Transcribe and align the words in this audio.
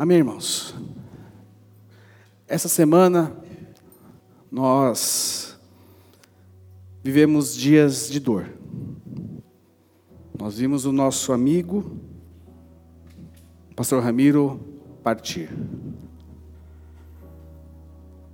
Amém, 0.00 0.16
irmãos? 0.16 0.74
Essa 2.48 2.68
semana 2.70 3.36
nós 4.50 5.60
vivemos 7.04 7.54
dias 7.54 8.08
de 8.08 8.18
dor. 8.18 8.48
Nós 10.38 10.56
vimos 10.56 10.86
o 10.86 10.90
nosso 10.90 11.34
amigo, 11.34 11.98
pastor 13.76 14.02
Ramiro, 14.02 14.58
partir. 15.02 15.50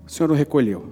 O 0.06 0.08
Senhor 0.08 0.30
o 0.30 0.34
recolheu. 0.34 0.82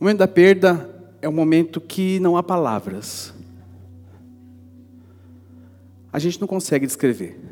O 0.00 0.04
momento 0.04 0.20
da 0.20 0.28
perda 0.28 0.88
é 1.20 1.28
um 1.28 1.32
momento 1.32 1.82
que 1.82 2.18
não 2.20 2.34
há 2.34 2.42
palavras. 2.42 3.34
A 6.10 6.18
gente 6.18 6.40
não 6.40 6.48
consegue 6.48 6.86
descrever 6.86 7.47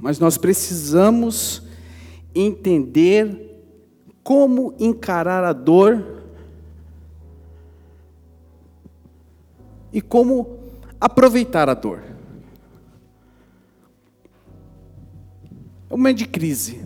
mas 0.00 0.18
nós 0.18 0.38
precisamos 0.38 1.62
entender 2.34 3.46
como 4.22 4.74
encarar 4.78 5.42
a 5.42 5.52
dor 5.52 6.22
e 9.92 10.00
como 10.00 10.58
aproveitar 11.00 11.68
a 11.68 11.74
dor. 11.74 12.02
É 15.90 15.94
um 15.94 15.96
momento 15.96 16.18
de 16.18 16.26
crise. 16.26 16.84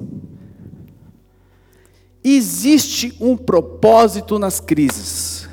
Existe 2.25 3.17
um 3.21 3.37
propósito 3.37 4.39
nas 4.39 4.61
crises. 4.61 5.49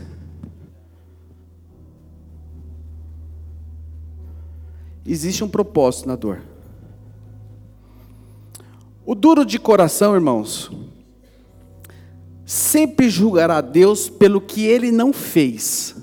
Existe 5.03 5.43
um 5.43 5.49
propósito 5.49 6.07
na 6.07 6.15
dor. 6.15 6.48
O 9.09 9.15
duro 9.15 9.43
de 9.43 9.57
coração, 9.57 10.13
irmãos, 10.13 10.69
sempre 12.45 13.09
julgará 13.09 13.59
Deus 13.59 14.07
pelo 14.07 14.39
que 14.39 14.67
ele 14.67 14.91
não 14.91 15.11
fez. 15.11 15.95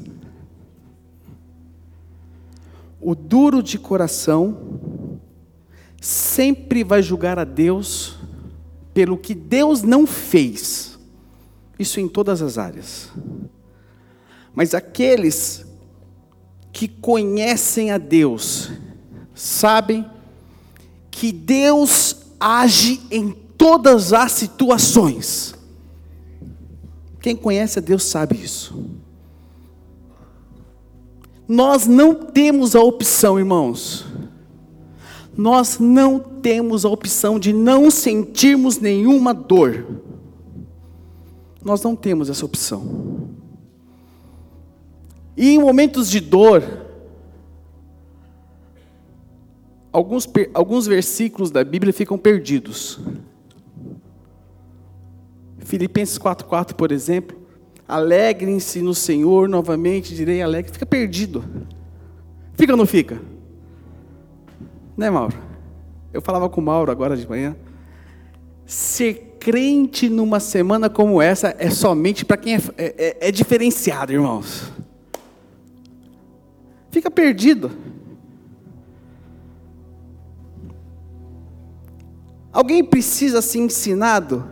O 3.00 3.14
duro 3.14 3.62
de 3.62 3.78
coração 3.78 5.20
sempre 6.00 6.82
vai 6.82 7.00
julgar 7.00 7.38
a 7.38 7.44
Deus 7.44 8.18
pelo 8.92 9.16
que 9.16 9.36
Deus 9.36 9.82
não 9.82 10.04
fez. 10.04 10.98
Isso 11.78 12.00
em 12.00 12.08
todas 12.08 12.42
as 12.42 12.58
áreas. 12.58 13.12
Mas 14.52 14.74
aqueles 14.74 15.64
que 16.72 16.88
conhecem 16.88 17.92
a 17.92 17.98
Deus, 17.98 18.72
sabem 19.32 20.04
que 21.08 21.30
Deus 21.30 22.25
age 22.40 23.00
em 23.10 23.30
todas 23.30 24.12
as 24.12 24.32
situações. 24.32 25.54
Quem 27.20 27.34
conhece 27.34 27.78
a 27.78 27.82
Deus 27.82 28.04
sabe 28.04 28.36
isso. 28.36 28.78
Nós 31.48 31.86
não 31.86 32.14
temos 32.14 32.74
a 32.74 32.80
opção, 32.80 33.38
irmãos. 33.38 34.04
Nós 35.36 35.78
não 35.78 36.18
temos 36.18 36.84
a 36.84 36.88
opção 36.88 37.38
de 37.38 37.52
não 37.52 37.90
sentirmos 37.90 38.78
nenhuma 38.78 39.34
dor. 39.34 39.86
Nós 41.64 41.82
não 41.82 41.94
temos 41.94 42.30
essa 42.30 42.44
opção. 42.44 43.28
E 45.36 45.50
em 45.50 45.58
momentos 45.58 46.08
de 46.08 46.20
dor, 46.20 46.85
alguns, 49.97 50.28
alguns 50.52 50.86
versículos 50.86 51.50
da 51.50 51.64
Bíblia 51.64 51.92
ficam 51.92 52.19
perdidos. 52.19 53.00
Filipenses 55.61 56.19
4,4, 56.19 56.75
por 56.75 56.92
exemplo. 56.92 57.36
Alegrem-se 57.88 58.83
no 58.83 58.94
Senhor, 58.94 59.48
novamente 59.48 60.15
direi 60.15 60.43
alegre. 60.43 60.70
Fica 60.70 60.84
perdido. 60.84 61.43
Fica 62.54 62.72
ou 62.72 62.76
não 62.76 62.87
fica? 62.87 63.20
Né, 64.97 65.09
Mauro? 65.09 65.38
Eu 66.12 66.20
falava 66.20 66.49
com 66.50 66.60
o 66.60 66.65
Mauro 66.65 66.93
agora 66.93 67.16
de 67.16 67.26
manhã. 67.26 67.56
Ser 68.66 69.37
crente 69.41 70.10
numa 70.10 70.41
semana 70.41 70.91
como 70.91 71.22
essa 71.22 71.54
é 71.59 71.70
somente 71.70 72.25
para 72.25 72.37
quem 72.37 72.56
é, 72.56 72.59
é, 72.76 72.84
é, 72.99 73.28
é 73.28 73.32
diferenciado, 73.32 74.12
irmãos. 74.12 74.70
Fica 76.91 77.10
perdido. 77.10 77.70
Alguém 82.56 82.83
precisa 82.83 83.43
ser 83.43 83.59
ensinado 83.59 84.49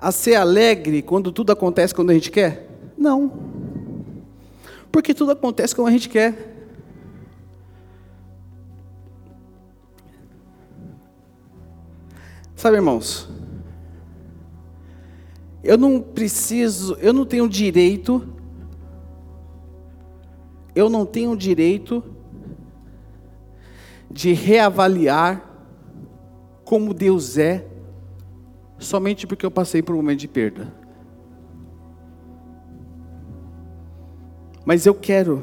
a 0.00 0.10
ser 0.10 0.34
alegre 0.34 1.00
quando 1.00 1.30
tudo 1.30 1.52
acontece 1.52 1.94
quando 1.94 2.10
a 2.10 2.14
gente 2.14 2.28
quer? 2.28 2.68
Não. 2.98 3.32
Porque 4.90 5.14
tudo 5.14 5.30
acontece 5.30 5.72
como 5.72 5.86
a 5.86 5.92
gente 5.92 6.08
quer. 6.08 6.66
Sabe, 12.56 12.74
irmãos? 12.74 13.28
Eu 15.62 15.78
não 15.78 16.00
preciso, 16.00 16.94
eu 16.94 17.12
não 17.12 17.24
tenho 17.24 17.48
direito, 17.48 18.26
eu 20.74 20.90
não 20.90 21.06
tenho 21.06 21.36
direito 21.36 22.02
de 24.10 24.32
reavaliar 24.32 25.48
como 26.70 26.94
Deus 26.94 27.36
é, 27.36 27.66
somente 28.78 29.26
porque 29.26 29.44
eu 29.44 29.50
passei 29.50 29.82
por 29.82 29.92
um 29.92 29.96
momento 29.96 30.20
de 30.20 30.28
perda. 30.28 30.72
Mas 34.64 34.86
eu 34.86 34.94
quero, 34.94 35.42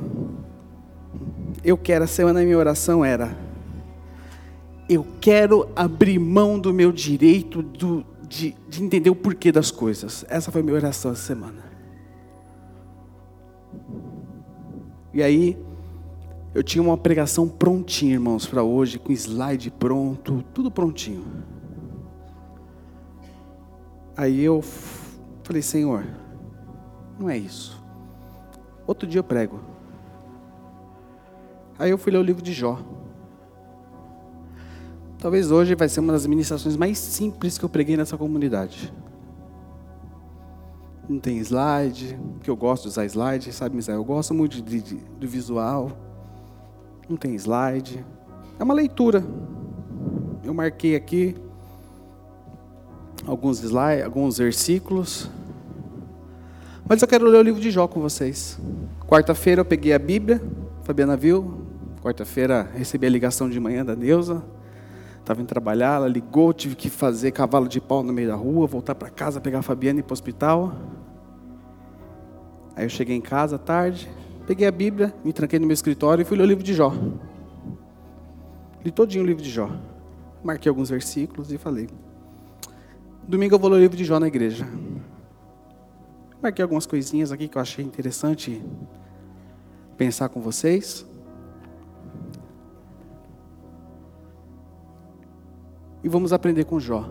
eu 1.66 1.78
quero, 1.78 2.06
a 2.06 2.08
semana 2.08 2.42
minha 2.44 2.58
oração 2.58 3.04
era, 3.04 3.38
eu 4.88 5.06
quero 5.20 5.70
abrir 5.76 6.18
mão 6.18 6.58
do 6.58 6.74
meu 6.74 6.94
direito 6.94 7.62
do, 7.62 8.06
de, 8.26 8.56
de 8.70 8.82
entender 8.82 9.10
o 9.10 9.16
porquê 9.16 9.52
das 9.52 9.70
coisas. 9.70 10.24
Essa 10.30 10.50
foi 10.50 10.62
a 10.62 10.64
minha 10.64 10.78
oração 10.78 11.12
essa 11.12 11.24
semana. 11.24 11.62
E 15.14 15.22
aí, 15.22 15.58
eu 16.58 16.64
tinha 16.64 16.82
uma 16.82 16.98
pregação 16.98 17.48
prontinha, 17.48 18.14
irmãos, 18.14 18.48
para 18.48 18.64
hoje, 18.64 18.98
com 18.98 19.12
slide 19.12 19.70
pronto, 19.70 20.44
tudo 20.56 20.72
prontinho. 20.72 21.24
Aí 24.16 24.44
eu 24.44 24.64
falei, 25.44 25.62
Senhor, 25.62 26.04
não 27.20 27.30
é 27.30 27.38
isso. 27.38 27.80
Outro 28.88 29.08
dia 29.08 29.20
eu 29.20 29.24
prego. 29.24 29.60
Aí 31.78 31.92
eu 31.92 31.98
fui 32.00 32.12
ler 32.12 32.18
o 32.18 32.24
livro 32.24 32.42
de 32.42 32.54
Jó. 32.54 32.80
Talvez 35.20 35.52
hoje 35.52 35.76
vai 35.76 35.88
ser 35.88 36.00
uma 36.00 36.14
das 36.14 36.26
ministrações 36.26 36.76
mais 36.76 36.98
simples 36.98 37.60
que 37.60 37.66
eu 37.66 37.70
preguei 37.70 37.96
nessa 37.96 38.18
comunidade. 38.18 38.92
Não 41.08 41.20
tem 41.20 41.38
slide, 41.38 42.20
que 42.42 42.50
eu 42.50 42.56
gosto 42.56 42.84
de 42.84 42.90
usar 42.90 43.06
slide, 43.06 43.54
sabe, 43.54 43.76
Misael? 43.76 44.00
Eu 44.00 44.04
gosto 44.04 44.34
muito 44.34 44.60
de, 44.60 44.82
de, 44.82 44.96
do 44.96 45.28
visual 45.28 46.07
não 47.10 47.18
tem 47.18 47.34
slide. 47.36 48.06
É 48.60 48.64
uma 48.64 48.74
leitura. 48.74 49.24
Eu 50.44 50.54
marquei 50.54 50.96
aqui 50.96 51.36
alguns 53.26 53.62
slides, 53.64 54.06
alguns 54.06 54.38
versículos. 54.38 55.30
Mas 56.88 57.02
eu 57.02 57.08
quero 57.08 57.26
ler 57.28 57.40
o 57.40 57.42
livro 57.42 57.60
de 57.60 57.70
Jó 57.70 57.88
com 57.88 58.00
vocês. 58.00 58.60
Quarta-feira 59.08 59.62
eu 59.62 59.66
peguei 59.66 59.94
a 59.94 60.00
Bíblia, 60.00 60.42
Fabiana 60.84 61.18
viu. 61.18 61.66
Quarta-feira 62.02 62.70
recebi 62.74 63.06
a 63.08 63.10
ligação 63.10 63.50
de 63.50 63.60
manhã 63.60 63.84
da 63.84 63.96
Neuza. 63.96 64.44
Estava 65.20 65.42
indo 65.42 65.48
trabalhar, 65.48 65.96
ela 65.96 66.08
ligou, 66.08 66.54
tive 66.54 66.74
que 66.76 66.90
fazer 66.90 67.32
cavalo 67.32 67.68
de 67.68 67.82
pau 67.82 68.02
no 68.02 68.14
meio 68.14 68.30
da 68.30 68.36
rua, 68.36 68.66
voltar 68.66 68.96
para 68.96 69.10
casa, 69.10 69.42
pegar 69.42 69.60
a 69.60 69.62
Fabiana 69.62 70.00
e 70.00 70.02
ir 70.02 70.04
para 70.04 70.14
o 70.14 70.14
hospital. 70.14 70.74
Aí 72.74 72.86
eu 72.86 72.90
cheguei 72.90 73.16
em 73.16 73.22
casa 73.22 73.58
à 73.58 73.60
tarde, 73.60 74.10
Peguei 74.48 74.66
a 74.66 74.72
Bíblia, 74.72 75.14
me 75.26 75.34
tranquei 75.34 75.60
no 75.60 75.68
meu 75.68 75.74
escritório 75.74 76.22
e 76.22 76.26
fui 76.26 76.38
ler 76.38 76.44
o 76.44 76.48
livro 76.48 76.64
de 76.64 76.74
Jó. 76.74 76.94
Li 78.84 78.92
todinho 78.92 79.22
o 79.22 79.28
livro 79.28 79.44
de 79.44 79.50
Jó. 79.50 79.70
Marquei 80.42 80.70
alguns 80.70 80.90
versículos 80.90 81.52
e 81.52 81.58
falei: 81.58 81.90
Domingo 83.28 83.56
eu 83.56 83.60
vou 83.60 83.70
ler 83.70 83.76
o 83.76 83.82
livro 83.82 83.98
de 83.98 84.06
Jó 84.06 84.18
na 84.22 84.28
igreja. 84.28 84.66
Marquei 86.42 86.64
algumas 86.64 86.86
coisinhas 86.86 87.30
aqui 87.30 87.50
que 87.50 87.58
eu 87.58 87.62
achei 87.62 87.84
interessante 87.84 88.64
pensar 89.98 90.30
com 90.30 90.40
vocês. 90.40 91.06
E 96.02 96.08
vamos 96.08 96.32
aprender 96.32 96.64
com 96.64 96.80
Jó. 96.80 97.10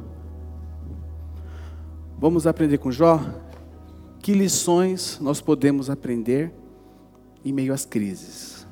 Vamos 2.19 2.47
aprender 2.47 2.79
com 2.79 2.91
Jó 2.91 3.21
que 4.21 4.33
lições 4.33 5.21
nós 5.21 5.43
podemos 5.43 5.91
aprender 5.91 6.50
em 7.47 7.53
meio 7.53 7.73
às 7.73 7.85
crises. 7.85 8.67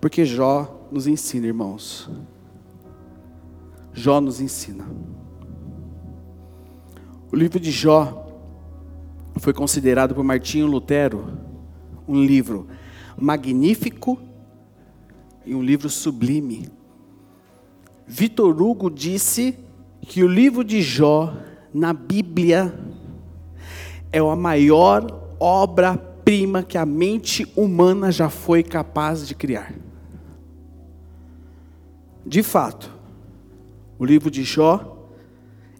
Porque 0.00 0.24
Jó 0.24 0.86
nos 0.90 1.08
ensina, 1.08 1.48
irmãos. 1.48 2.08
Jó 3.92 4.20
nos 4.20 4.40
ensina. 4.40 4.86
O 7.32 7.34
livro 7.34 7.58
de 7.58 7.72
Jó 7.72 8.24
foi 9.36 9.52
considerado 9.52 10.14
por 10.14 10.22
Martinho 10.22 10.68
Lutero 10.68 11.26
um 12.06 12.22
livro 12.22 12.68
magnífico 13.18 14.16
e 15.44 15.56
um 15.56 15.62
livro 15.62 15.90
sublime. 15.90 16.68
Vitor 18.06 18.62
Hugo 18.62 18.88
disse 18.88 19.58
que 20.02 20.22
o 20.22 20.28
livro 20.28 20.62
de 20.62 20.80
Jó 20.80 21.34
na 21.74 21.92
Bíblia 21.92 22.72
é 24.12 24.20
a 24.20 24.36
maior 24.36 25.36
obra-prima 26.26 26.64
que 26.64 26.76
a 26.76 26.84
mente 26.84 27.46
humana 27.54 28.10
já 28.10 28.28
foi 28.28 28.64
capaz 28.64 29.28
de 29.28 29.34
criar. 29.34 29.72
De 32.26 32.42
fato, 32.42 32.90
o 33.96 34.04
livro 34.04 34.28
de 34.28 34.42
Jó 34.42 35.08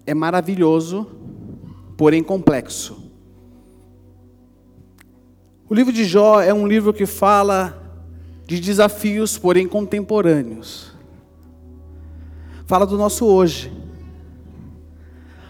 é 0.06 0.14
maravilhoso, 0.14 1.08
porém 1.96 2.22
complexo. 2.22 3.10
O 5.68 5.74
livro 5.74 5.92
de 5.92 6.04
Jó 6.04 6.40
é 6.40 6.54
um 6.54 6.64
livro 6.64 6.92
que 6.92 7.06
fala 7.06 7.82
de 8.46 8.60
desafios, 8.60 9.36
porém 9.36 9.66
contemporâneos. 9.66 10.92
Fala 12.66 12.86
do 12.86 12.96
nosso 12.96 13.26
hoje. 13.26 13.72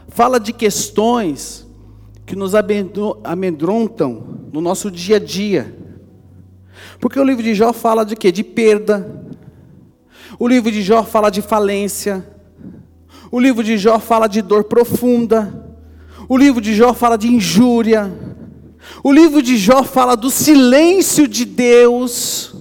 Fala 0.09 0.41
de 0.41 0.55
questões 0.55 1.67
que 2.25 2.35
nos 2.35 2.55
amedrontam 2.55 4.36
no 4.57 4.63
nosso 4.63 4.91
dia 4.91 5.17
a 5.17 5.19
dia. 5.19 5.77
Porque 6.99 7.21
o 7.21 7.23
livro 7.23 7.43
de 7.43 7.55
Jó 7.55 7.75
fala 7.75 8.07
de 8.07 8.17
quê? 8.17 8.33
De 8.33 8.43
perda. 8.43 9.23
O 10.39 10.49
livro 10.49 10.73
de 10.73 10.81
Jó 10.81 11.05
fala 11.05 11.29
de 11.29 11.43
falência. 11.43 12.27
O 13.31 13.39
livro 13.39 13.63
de 13.63 13.77
Jó 13.77 13.99
fala 13.99 14.27
de 14.27 14.41
dor 14.41 14.65
profunda. 14.65 15.63
O 16.27 16.39
livro 16.39 16.63
de 16.63 16.75
Jó 16.75 16.95
fala 16.95 17.19
de 17.19 17.29
injúria. 17.29 18.11
O 19.05 19.13
livro 19.13 19.43
de 19.43 19.59
Jó 19.59 19.85
fala 19.85 20.17
do 20.17 20.31
silêncio 20.31 21.29
de 21.29 21.45
Deus. 21.45 22.55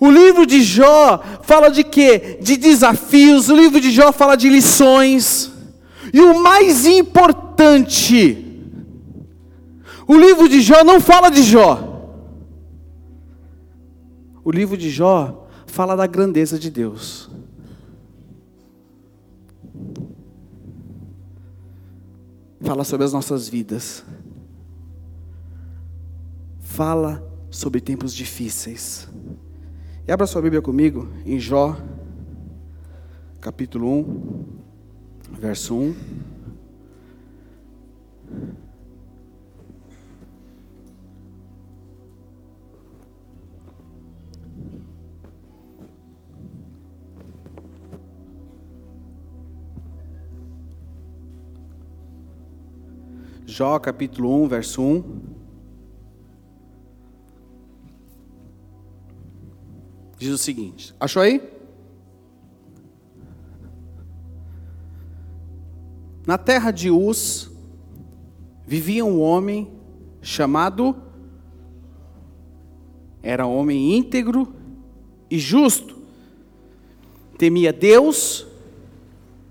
O 0.00 0.10
livro 0.10 0.46
de 0.46 0.62
Jó 0.62 1.22
fala 1.42 1.68
de 1.68 1.84
quê? 1.84 2.38
De 2.40 2.56
desafios. 2.56 3.50
O 3.50 3.54
livro 3.54 3.78
de 3.78 3.90
Jó 3.90 4.10
fala 4.10 4.36
de 4.36 4.48
lições. 4.48 5.52
E 6.14 6.22
o 6.22 6.42
mais 6.42 6.86
importante, 6.86 8.43
o 10.06 10.16
livro 10.16 10.48
de 10.48 10.60
Jó 10.60 10.82
não 10.84 11.00
fala 11.00 11.30
de 11.30 11.42
Jó. 11.42 11.92
O 14.44 14.50
livro 14.50 14.76
de 14.76 14.90
Jó 14.90 15.46
fala 15.66 15.96
da 15.96 16.06
grandeza 16.06 16.58
de 16.58 16.70
Deus. 16.70 17.30
Fala 22.60 22.84
sobre 22.84 23.04
as 23.04 23.12
nossas 23.12 23.48
vidas. 23.48 24.04
Fala 26.60 27.22
sobre 27.50 27.80
tempos 27.80 28.14
difíceis. 28.14 29.08
E 30.06 30.12
abra 30.12 30.26
sua 30.26 30.42
Bíblia 30.42 30.60
comigo 30.60 31.08
em 31.24 31.38
Jó, 31.38 31.76
capítulo 33.40 33.88
1, 33.88 34.44
verso 35.38 35.74
1. 35.74 35.94
Jó 53.56 53.78
capítulo 53.78 54.42
1, 54.42 54.48
verso 54.48 54.82
1. 54.82 55.04
diz 60.18 60.32
o 60.32 60.36
seguinte: 60.36 60.92
achou 60.98 61.22
aí? 61.22 61.40
Na 66.26 66.36
terra 66.36 66.72
de 66.72 66.90
Uz 66.90 67.48
vivia 68.66 69.04
um 69.04 69.20
homem 69.20 69.70
chamado 70.20 70.96
era 73.22 73.46
homem 73.46 73.96
íntegro 73.96 74.52
e 75.30 75.38
justo, 75.38 75.96
temia 77.38 77.72
Deus 77.72 78.48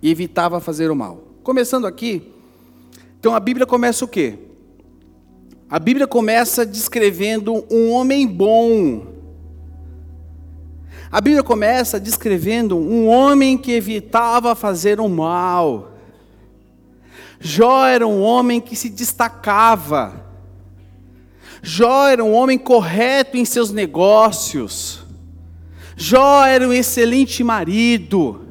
e 0.02 0.12
evitava 0.12 0.60
fazer 0.60 0.92
o 0.92 0.96
mal. 0.96 1.24
Começando 1.42 1.88
aqui, 1.88 2.33
então 3.24 3.34
a 3.34 3.40
Bíblia 3.40 3.66
começa 3.66 4.04
o 4.04 4.08
quê? 4.10 4.38
A 5.70 5.80
Bíblia 5.80 6.06
começa 6.06 6.66
descrevendo 6.66 7.66
um 7.72 7.90
homem 7.90 8.28
bom, 8.28 9.08
a 11.10 11.22
Bíblia 11.22 11.42
começa 11.42 12.02
descrevendo 12.02 12.76
um 12.78 13.08
homem 13.08 13.58
que 13.58 13.72
evitava 13.72 14.54
fazer 14.56 15.00
o 15.00 15.08
mal. 15.08 15.94
Jó 17.40 17.86
era 17.86 18.06
um 18.06 18.22
homem 18.22 18.60
que 18.60 18.76
se 18.76 18.90
destacava. 18.90 20.26
Jó 21.62 22.10
era 22.10 22.22
um 22.22 22.34
homem 22.34 22.58
correto 22.58 23.38
em 23.38 23.46
seus 23.46 23.72
negócios. 23.72 25.06
Jó 25.96 26.46
era 26.46 26.68
um 26.68 26.74
excelente 26.74 27.42
marido. 27.42 28.50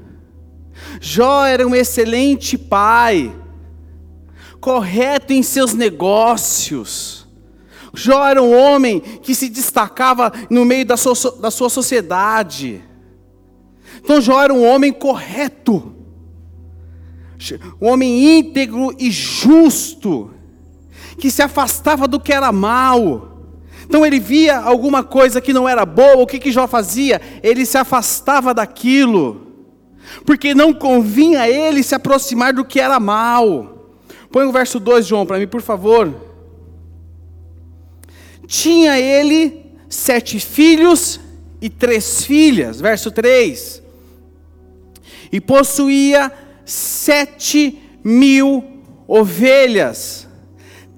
Jó 0.99 1.45
era 1.45 1.69
um 1.69 1.75
excelente 1.75 2.57
pai. 2.57 3.42
Correto 4.62 5.32
em 5.32 5.43
seus 5.43 5.75
negócios. 5.75 7.26
Jó 7.93 8.25
era 8.25 8.41
um 8.41 8.56
homem 8.56 9.00
que 9.00 9.35
se 9.35 9.49
destacava 9.49 10.32
no 10.49 10.64
meio 10.64 10.87
da 10.87 10.97
sua, 10.97 11.32
da 11.32 11.50
sua 11.50 11.69
sociedade. 11.69 12.81
Então 13.99 14.20
Jó 14.20 14.41
era 14.41 14.55
um 14.55 14.64
homem 14.64 14.93
correto, 14.93 15.93
um 17.81 17.88
homem 17.88 18.38
íntegro 18.38 18.94
e 19.00 19.11
justo, 19.11 20.31
que 21.19 21.29
se 21.29 21.43
afastava 21.43 22.06
do 22.06 22.20
que 22.20 22.32
era 22.32 22.53
mal. 22.53 23.41
Então 23.85 24.06
ele 24.06 24.20
via 24.20 24.61
alguma 24.61 25.03
coisa 25.03 25.41
que 25.41 25.53
não 25.53 25.69
era 25.69 25.85
boa, 25.85 26.23
o 26.23 26.26
que, 26.26 26.38
que 26.38 26.53
Jó 26.53 26.69
fazia? 26.69 27.20
Ele 27.43 27.67
se 27.67 27.76
afastava 27.76 28.55
daquilo, 28.55 29.44
porque 30.25 30.55
não 30.55 30.72
convinha 30.72 31.41
a 31.41 31.51
ele 31.51 31.82
se 31.82 31.96
aproximar 31.96 32.53
do 32.53 32.65
que 32.65 32.79
era 32.79 33.01
mal. 33.01 33.71
Põe 34.32 34.46
o 34.46 34.53
verso 34.53 34.81
2, 34.81 35.06
João, 35.06 35.27
para 35.27 35.39
mim, 35.39 35.46
por 35.46 35.60
favor. 35.60 36.10
Tinha 38.46 38.98
ele 38.98 39.67
sete 39.91 40.41
filhos 40.41 41.20
e 41.60 41.69
três 41.69 42.24
filhas, 42.24 42.81
verso 42.81 43.10
3. 43.10 43.82
E 45.31 45.39
possuía 45.39 46.32
sete 46.65 47.79
mil 48.03 48.65
ovelhas, 49.06 50.27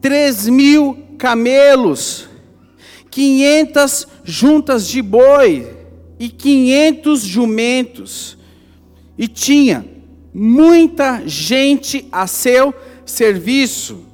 três 0.00 0.48
mil 0.48 0.96
camelos, 1.18 2.28
quinhentas 3.10 4.06
juntas 4.22 4.86
de 4.86 5.02
boi 5.02 5.74
e 6.20 6.28
quinhentos 6.28 7.22
jumentos. 7.22 8.38
E 9.18 9.26
tinha 9.26 9.84
muita 10.32 11.22
gente 11.26 12.06
a 12.10 12.26
seu 12.26 12.74
serviço. 13.06 14.04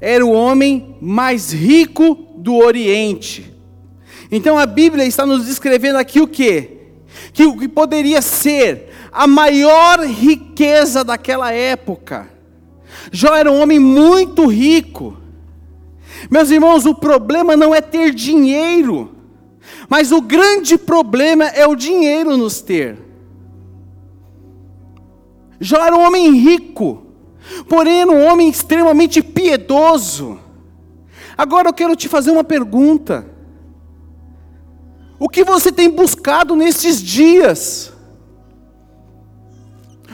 Era 0.00 0.24
o 0.24 0.32
homem 0.32 0.96
mais 1.00 1.52
rico 1.52 2.16
do 2.36 2.56
Oriente. 2.56 3.52
Então 4.30 4.58
a 4.58 4.66
Bíblia 4.66 5.04
está 5.04 5.26
nos 5.26 5.46
descrevendo 5.46 5.96
aqui 5.96 6.20
o 6.20 6.26
que? 6.26 6.78
Que 7.32 7.44
o 7.44 7.56
que 7.58 7.68
poderia 7.68 8.22
ser 8.22 8.90
a 9.12 9.26
maior 9.26 10.00
riqueza 10.00 11.02
daquela 11.02 11.52
época. 11.52 12.28
Jó 13.10 13.34
era 13.34 13.50
um 13.50 13.60
homem 13.60 13.78
muito 13.78 14.46
rico. 14.46 15.16
Meus 16.30 16.50
irmãos, 16.50 16.86
o 16.86 16.94
problema 16.94 17.56
não 17.56 17.74
é 17.74 17.80
ter 17.80 18.12
dinheiro, 18.12 19.14
mas 19.88 20.12
o 20.12 20.20
grande 20.20 20.76
problema 20.76 21.46
é 21.46 21.66
o 21.66 21.74
dinheiro 21.74 22.36
nos 22.36 22.60
ter. 22.60 22.98
Jó 25.58 25.76
era 25.84 25.96
um 25.96 26.02
homem 26.02 26.32
rico, 26.32 27.06
porém 27.68 28.02
era 28.02 28.10
um 28.10 28.24
homem 28.24 28.48
extremamente 28.48 29.22
piedoso. 29.22 30.38
Agora 31.36 31.68
eu 31.68 31.72
quero 31.72 31.96
te 31.96 32.08
fazer 32.08 32.30
uma 32.30 32.44
pergunta. 32.44 33.26
O 35.18 35.28
que 35.28 35.44
você 35.44 35.70
tem 35.70 35.90
buscado 35.90 36.56
nesses 36.56 37.02
dias? 37.02 37.92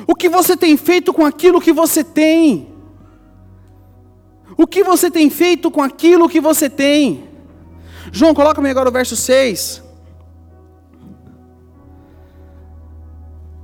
O 0.07 0.15
que 0.15 0.29
você 0.29 0.57
tem 0.57 0.77
feito 0.77 1.13
com 1.13 1.25
aquilo 1.25 1.61
que 1.61 1.73
você 1.73 2.05
tem? 2.05 2.75
O 4.57 4.67
que 4.67 4.83
você 4.83 5.11
tem 5.11 5.29
feito 5.29 5.71
com 5.71 5.83
aquilo 5.83 6.29
que 6.29 6.41
você 6.41 6.71
tem? 6.71 7.29
João, 8.11 8.35
coloca-me 8.35 8.71
agora 8.71 8.89
o 8.89 8.93
verso 8.93 9.17
6. 9.17 9.83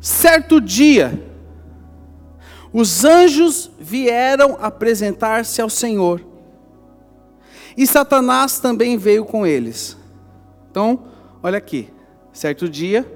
Certo 0.00 0.60
dia, 0.60 1.31
os 2.72 3.04
anjos 3.04 3.70
vieram 3.78 4.56
apresentar-se 4.60 5.60
ao 5.60 5.68
Senhor, 5.68 6.24
e 7.76 7.86
Satanás 7.86 8.58
também 8.58 8.96
veio 8.96 9.24
com 9.24 9.46
eles. 9.46 9.96
Então, 10.70 11.04
olha 11.42 11.58
aqui, 11.58 11.88
certo 12.32 12.68
dia, 12.68 13.06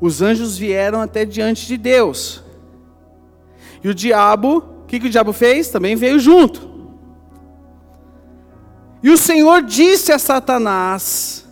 os 0.00 0.22
anjos 0.22 0.56
vieram 0.56 1.00
até 1.00 1.24
diante 1.24 1.66
de 1.66 1.76
Deus, 1.76 2.42
e 3.82 3.88
o 3.88 3.94
diabo, 3.94 4.58
o 4.82 4.84
que, 4.86 5.00
que 5.00 5.06
o 5.06 5.10
diabo 5.10 5.32
fez? 5.32 5.68
Também 5.68 5.96
veio 5.96 6.18
junto. 6.18 6.68
E 9.02 9.10
o 9.10 9.16
Senhor 9.16 9.62
disse 9.62 10.12
a 10.12 10.18
Satanás: 10.18 11.46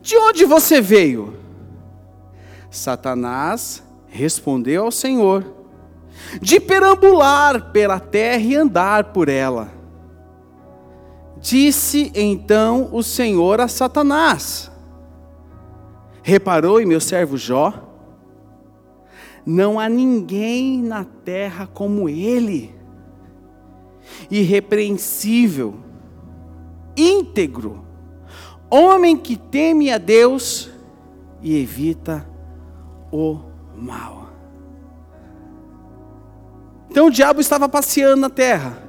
De 0.00 0.16
onde 0.16 0.44
você 0.44 0.80
veio? 0.80 1.36
Satanás 2.70 3.82
respondeu 4.06 4.84
ao 4.84 4.90
Senhor: 4.90 5.55
De 6.40 6.60
perambular 6.60 7.72
pela 7.72 8.00
terra 8.00 8.42
e 8.42 8.54
andar 8.54 9.12
por 9.12 9.28
ela. 9.28 9.70
Disse 11.40 12.10
então 12.14 12.88
o 12.92 13.02
Senhor 13.02 13.60
a 13.60 13.68
Satanás: 13.68 14.70
Reparou 16.22 16.80
em 16.80 16.86
meu 16.86 17.00
servo 17.00 17.36
Jó? 17.36 17.72
Não 19.44 19.78
há 19.78 19.88
ninguém 19.88 20.82
na 20.82 21.04
terra 21.04 21.68
como 21.72 22.08
ele, 22.08 22.74
irrepreensível 24.28 25.86
íntegro, 26.96 27.84
homem 28.70 29.16
que 29.16 29.36
teme 29.36 29.92
a 29.92 29.98
Deus 29.98 30.70
e 31.42 31.60
evita 31.60 32.26
o 33.12 33.40
mal. 33.76 34.15
Então 36.96 37.08
o 37.08 37.10
diabo 37.10 37.42
estava 37.42 37.68
passeando 37.68 38.22
na 38.22 38.30
terra. 38.30 38.82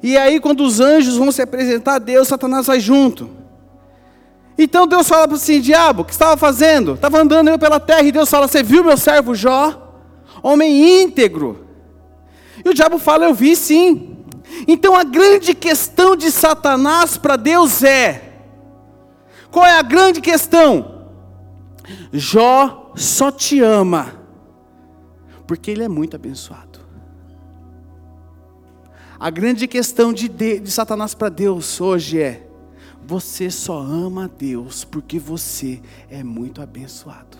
E 0.00 0.16
aí, 0.16 0.38
quando 0.38 0.62
os 0.62 0.78
anjos 0.78 1.16
vão 1.16 1.32
se 1.32 1.42
apresentar 1.42 1.96
a 1.96 1.98
Deus, 1.98 2.28
Satanás 2.28 2.68
vai 2.68 2.78
junto. 2.78 3.28
Então 4.56 4.86
Deus 4.86 5.08
fala 5.08 5.26
para 5.26 5.36
assim: 5.36 5.60
diabo, 5.60 6.02
o 6.02 6.04
que 6.04 6.12
estava 6.12 6.36
fazendo? 6.36 6.94
Estava 6.94 7.20
andando 7.20 7.48
eu 7.48 7.58
pela 7.58 7.80
terra 7.80 8.04
e 8.04 8.12
Deus 8.12 8.30
fala: 8.30 8.46
Você 8.46 8.62
viu 8.62 8.84
meu 8.84 8.96
servo 8.96 9.34
Jó? 9.34 9.92
Homem 10.40 11.02
íntegro. 11.02 11.66
E 12.64 12.68
o 12.68 12.74
diabo 12.74 12.96
fala: 12.96 13.24
Eu 13.24 13.34
vi 13.34 13.56
sim. 13.56 14.16
Então 14.68 14.94
a 14.94 15.02
grande 15.02 15.52
questão 15.52 16.14
de 16.14 16.30
Satanás 16.30 17.18
para 17.18 17.34
Deus 17.34 17.82
é: 17.82 18.34
qual 19.50 19.66
é 19.66 19.76
a 19.76 19.82
grande 19.82 20.20
questão? 20.20 21.08
Jó 22.12 22.92
só 22.94 23.32
te 23.32 23.60
ama, 23.60 24.12
porque 25.44 25.72
ele 25.72 25.82
é 25.82 25.88
muito 25.88 26.14
abençoado. 26.14 26.69
A 29.20 29.28
grande 29.28 29.68
questão 29.68 30.14
de, 30.14 30.30
de, 30.30 30.60
de 30.60 30.70
Satanás 30.70 31.12
para 31.12 31.28
Deus 31.28 31.78
hoje 31.78 32.22
é: 32.22 32.48
você 33.06 33.50
só 33.50 33.78
ama 33.78 34.24
a 34.24 34.28
Deus 34.28 34.82
porque 34.82 35.18
você 35.18 35.82
é 36.08 36.24
muito 36.24 36.62
abençoado. 36.62 37.36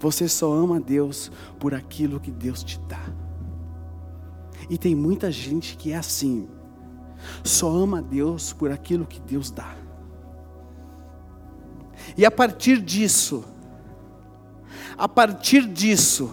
Você 0.00 0.28
só 0.28 0.52
ama 0.52 0.78
a 0.78 0.80
Deus 0.80 1.30
por 1.60 1.72
aquilo 1.72 2.18
que 2.18 2.32
Deus 2.32 2.64
te 2.64 2.80
dá. 2.88 3.02
E 4.68 4.76
tem 4.76 4.96
muita 4.96 5.30
gente 5.30 5.76
que 5.76 5.92
é 5.92 5.96
assim. 5.96 6.48
Só 7.44 7.70
ama 7.70 7.98
a 7.98 8.02
Deus 8.02 8.52
por 8.52 8.72
aquilo 8.72 9.06
que 9.06 9.20
Deus 9.20 9.52
dá. 9.52 9.76
E 12.16 12.24
a 12.24 12.30
partir 12.30 12.80
disso, 12.80 13.44
a 14.96 15.08
partir 15.08 15.64
disso, 15.64 16.30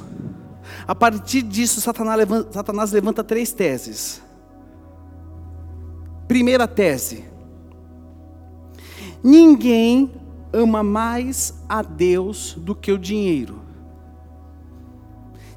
a 0.87 0.93
partir 0.93 1.41
disso, 1.41 1.81
Satanás 1.81 2.17
levanta, 2.17 2.53
Satanás 2.53 2.91
levanta 2.91 3.23
três 3.23 3.51
teses. 3.51 4.21
Primeira 6.27 6.67
tese: 6.67 7.25
ninguém 9.23 10.11
ama 10.53 10.83
mais 10.83 11.53
a 11.67 11.81
Deus 11.81 12.55
do 12.57 12.75
que 12.75 12.91
o 12.91 12.97
dinheiro. 12.97 13.61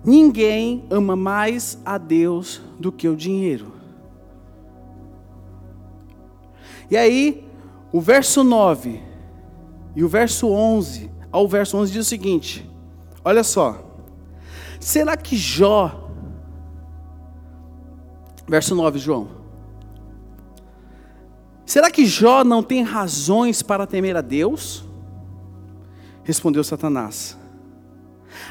Ninguém 0.05 0.85
ama 0.91 1.15
mais 1.15 1.79
a 1.85 1.99
Deus 1.99 2.63
do 2.79 2.91
que 2.91 3.09
o 3.09 3.17
dinheiro. 3.17 3.73
E 6.91 6.97
aí, 6.97 7.47
o 7.93 8.01
verso 8.01 8.43
9 8.43 9.03
e 9.95 10.03
o 10.03 10.09
verso 10.09 10.49
11, 10.49 11.11
ao 11.31 11.47
verso 11.47 11.77
11 11.77 11.93
diz 11.93 12.07
o 12.07 12.09
seguinte: 12.09 12.71
Olha 13.23 13.45
só. 13.45 13.88
Será 14.81 15.17
que 15.17 15.37
Jó 15.37 16.09
Verso 18.49 18.75
9, 18.75 18.99
João. 18.99 19.29
Será 21.67 21.91
que 21.91 22.07
Jó 22.07 22.43
não 22.43 22.63
tem 22.63 22.83
razões 22.83 23.61
para 23.61 23.87
temer 23.87 24.17
a 24.17 24.23
Deus? 24.23 24.85
Respondeu 26.25 26.65
Satanás: 26.65 27.37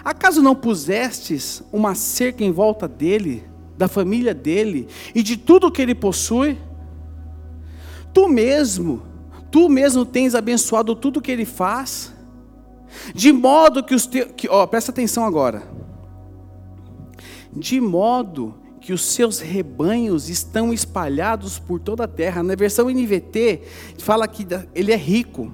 Acaso 0.06 0.42
não 0.42 0.56
pusestes 0.56 1.64
uma 1.74 1.96
cerca 1.96 2.44
em 2.44 2.52
volta 2.52 2.88
dele, 2.88 3.44
da 3.76 3.88
família 3.88 4.36
dele 4.36 4.88
e 5.16 5.24
de 5.24 5.36
tudo 5.36 5.72
que 5.72 5.82
ele 5.82 5.96
possui? 5.96 6.60
Tu 8.14 8.30
mesmo, 8.30 9.02
tu 9.50 9.68
mesmo 9.68 10.06
tens 10.06 10.36
abençoado 10.36 10.96
tudo 10.96 11.22
que 11.22 11.32
ele 11.32 11.46
faz, 11.46 12.14
de 13.16 13.32
modo 13.32 13.84
que 13.84 13.96
os 13.96 14.06
teus. 14.06 14.30
Ó, 14.48 14.68
presta 14.68 14.92
atenção 14.92 15.26
agora. 15.26 15.87
De 17.58 17.82
modo 17.82 18.56
que 18.80 18.94
os 18.94 19.02
seus 19.02 19.40
rebanhos 19.40 20.30
estão 20.30 20.72
espalhados 20.72 21.60
por 21.60 21.80
toda 21.80 22.06
a 22.06 22.08
terra. 22.08 22.42
Na 22.42 22.56
versão 22.56 22.90
NVT, 22.90 23.62
fala 23.98 24.28
que 24.28 24.48
ele 24.74 24.92
é 24.92 24.96
rico 24.96 25.52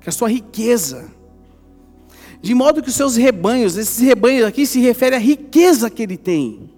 que 0.00 0.08
a 0.08 0.12
sua 0.12 0.28
riqueza, 0.28 1.10
de 2.40 2.54
modo 2.54 2.82
que 2.82 2.88
os 2.88 2.94
seus 2.94 3.16
rebanhos, 3.16 3.76
esses 3.76 3.98
rebanhos 3.98 4.44
aqui 4.44 4.66
se 4.66 4.80
refere 4.80 5.14
à 5.14 5.18
riqueza 5.18 5.88
que 5.88 6.02
ele 6.02 6.16
tem, 6.16 6.70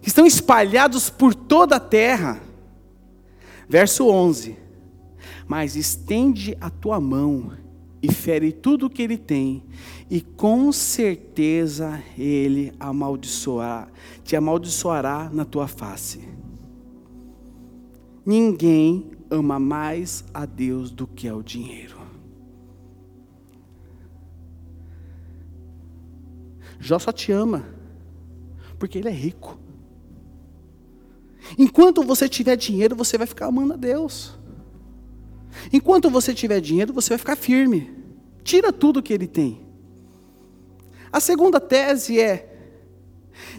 que 0.00 0.08
estão 0.08 0.26
espalhados 0.26 1.10
por 1.10 1.34
toda 1.34 1.76
a 1.76 1.80
terra. 1.80 2.40
Verso 3.68 4.08
11: 4.08 4.56
Mas 5.46 5.76
estende 5.76 6.56
a 6.60 6.70
tua 6.70 7.00
mão 7.00 7.52
e 8.02 8.12
fere 8.12 8.50
tudo 8.50 8.86
o 8.86 8.90
que 8.90 9.00
ele 9.00 9.16
tem, 9.16 9.62
e 10.10 10.20
com 10.20 10.72
certeza 10.72 12.02
ele 12.18 12.72
amaldiçoará, 12.80 13.88
te 14.24 14.34
amaldiçoará 14.34 15.30
na 15.32 15.44
tua 15.44 15.68
face. 15.68 16.20
Ninguém 18.26 19.12
ama 19.30 19.58
mais 19.58 20.24
a 20.34 20.44
Deus 20.44 20.90
do 20.90 21.06
que 21.06 21.28
ao 21.28 21.42
dinheiro. 21.42 22.00
Jó 26.80 26.98
só 26.98 27.12
te 27.12 27.30
ama, 27.30 27.64
porque 28.78 28.98
ele 28.98 29.08
é 29.08 29.12
rico. 29.12 29.56
Enquanto 31.56 32.02
você 32.02 32.28
tiver 32.28 32.56
dinheiro, 32.56 32.96
você 32.96 33.16
vai 33.16 33.26
ficar 33.26 33.46
amando 33.46 33.74
a 33.74 33.76
Deus. 33.76 34.36
Enquanto 35.72 36.10
você 36.10 36.34
tiver 36.34 36.60
dinheiro, 36.60 36.92
você 36.92 37.10
vai 37.10 37.18
ficar 37.18 37.36
firme. 37.36 37.90
Tira 38.42 38.72
tudo 38.72 39.02
que 39.02 39.12
ele 39.12 39.26
tem. 39.26 39.60
A 41.12 41.20
segunda 41.20 41.60
tese 41.60 42.20
é: 42.20 42.56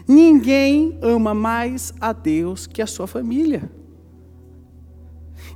ninguém 0.06 0.98
ama 1.02 1.34
mais 1.34 1.92
a 2.00 2.12
Deus 2.12 2.66
que 2.66 2.82
a 2.82 2.86
sua 2.86 3.06
família. 3.06 3.70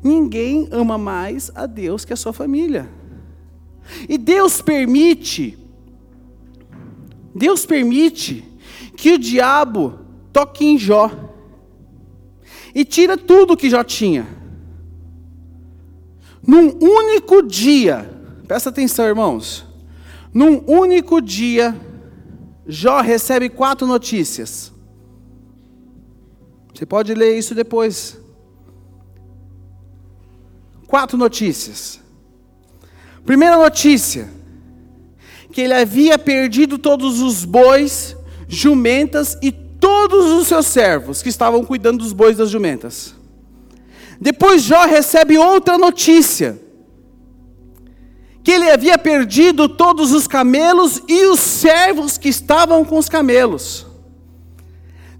Ninguém 0.02 0.68
ama 0.71 0.97
mais 0.97 1.50
a 1.54 1.66
Deus 1.66 2.04
que 2.04 2.12
a 2.12 2.16
sua 2.16 2.33
família. 2.33 2.88
E 4.09 4.18
Deus 4.18 4.61
permite 4.61 5.59
Deus 7.38 7.64
permite 7.64 8.45
que 8.97 9.12
o 9.12 9.18
diabo 9.18 10.00
toque 10.33 10.64
em 10.64 10.76
Jó 10.76 11.09
e 12.75 12.85
tira 12.85 13.16
tudo 13.16 13.57
que 13.57 13.71
Jó 13.71 13.85
tinha. 13.85 14.26
Num 16.49 16.78
único 16.81 17.43
dia, 17.43 18.11
presta 18.47 18.71
atenção, 18.71 19.05
irmãos. 19.05 19.67
Num 20.33 20.64
único 20.67 21.21
dia, 21.21 21.78
Jó 22.67 23.02
recebe 23.02 23.50
quatro 23.50 23.87
notícias. 23.87 24.73
Você 26.73 26.87
pode 26.87 27.12
ler 27.12 27.37
isso 27.37 27.55
depois. 27.55 28.19
Quatro 30.87 31.19
notícias. 31.19 32.00
Primeira 33.26 33.59
notícia: 33.59 34.31
que 35.52 35.61
ele 35.61 35.75
havia 35.75 36.19
perdido 36.19 36.78
todos 36.78 37.21
os 37.21 37.45
bois, 37.45 38.17
jumentas 38.49 39.37
e 39.43 39.52
todos 39.52 40.33
os 40.33 40.49
seus 40.49 40.64
servos 40.64 41.21
que 41.21 41.28
estavam 41.28 41.62
cuidando 41.62 41.99
dos 41.99 42.14
bois 42.14 42.38
das 42.38 42.49
jumentas. 42.49 43.18
Depois 44.21 44.63
Jó 44.63 44.85
recebe 44.85 45.39
outra 45.39 45.79
notícia: 45.79 46.61
que 48.43 48.51
ele 48.51 48.71
havia 48.71 48.99
perdido 48.99 49.69
todos 49.69 50.13
os 50.13 50.27
camelos 50.27 51.03
e 51.07 51.27
os 51.27 51.39
servos 51.39 52.19
que 52.19 52.29
estavam 52.29 52.85
com 52.85 52.99
os 52.99 53.09
camelos. 53.09 53.87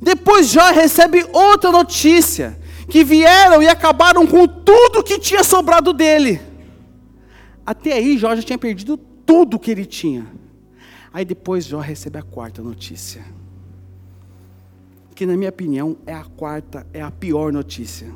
Depois 0.01 0.49
Jó 0.49 0.71
recebe 0.73 1.25
outra 1.33 1.71
notícia: 1.71 2.59
que 2.89 3.05
vieram 3.05 3.63
e 3.63 3.69
acabaram 3.69 4.27
com 4.27 4.47
tudo 4.47 5.05
que 5.05 5.19
tinha 5.19 5.45
sobrado 5.45 5.93
dele. 5.93 6.41
Até 7.65 7.93
aí 7.93 8.17
Jó 8.17 8.35
já 8.35 8.43
tinha 8.43 8.59
perdido 8.59 8.97
tudo 8.97 9.59
que 9.59 9.71
ele 9.71 9.85
tinha. 9.85 10.27
Aí 11.13 11.25
depois 11.25 11.65
Jó 11.67 11.79
recebe 11.79 12.19
a 12.19 12.23
quarta 12.23 12.63
notícia. 12.63 13.25
Que 15.15 15.27
na 15.27 15.37
minha 15.37 15.51
opinião 15.51 15.97
é 16.07 16.15
a 16.15 16.25
quarta, 16.25 16.87
é 16.93 17.03
a 17.03 17.11
pior 17.11 17.53
notícia. 17.53 18.09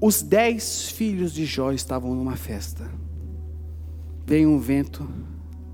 Os 0.00 0.20
dez 0.20 0.90
filhos 0.90 1.32
de 1.32 1.46
Jó 1.46 1.72
estavam 1.72 2.14
numa 2.14 2.36
festa. 2.36 2.90
Veio 4.26 4.50
um 4.50 4.58
vento, 4.58 5.08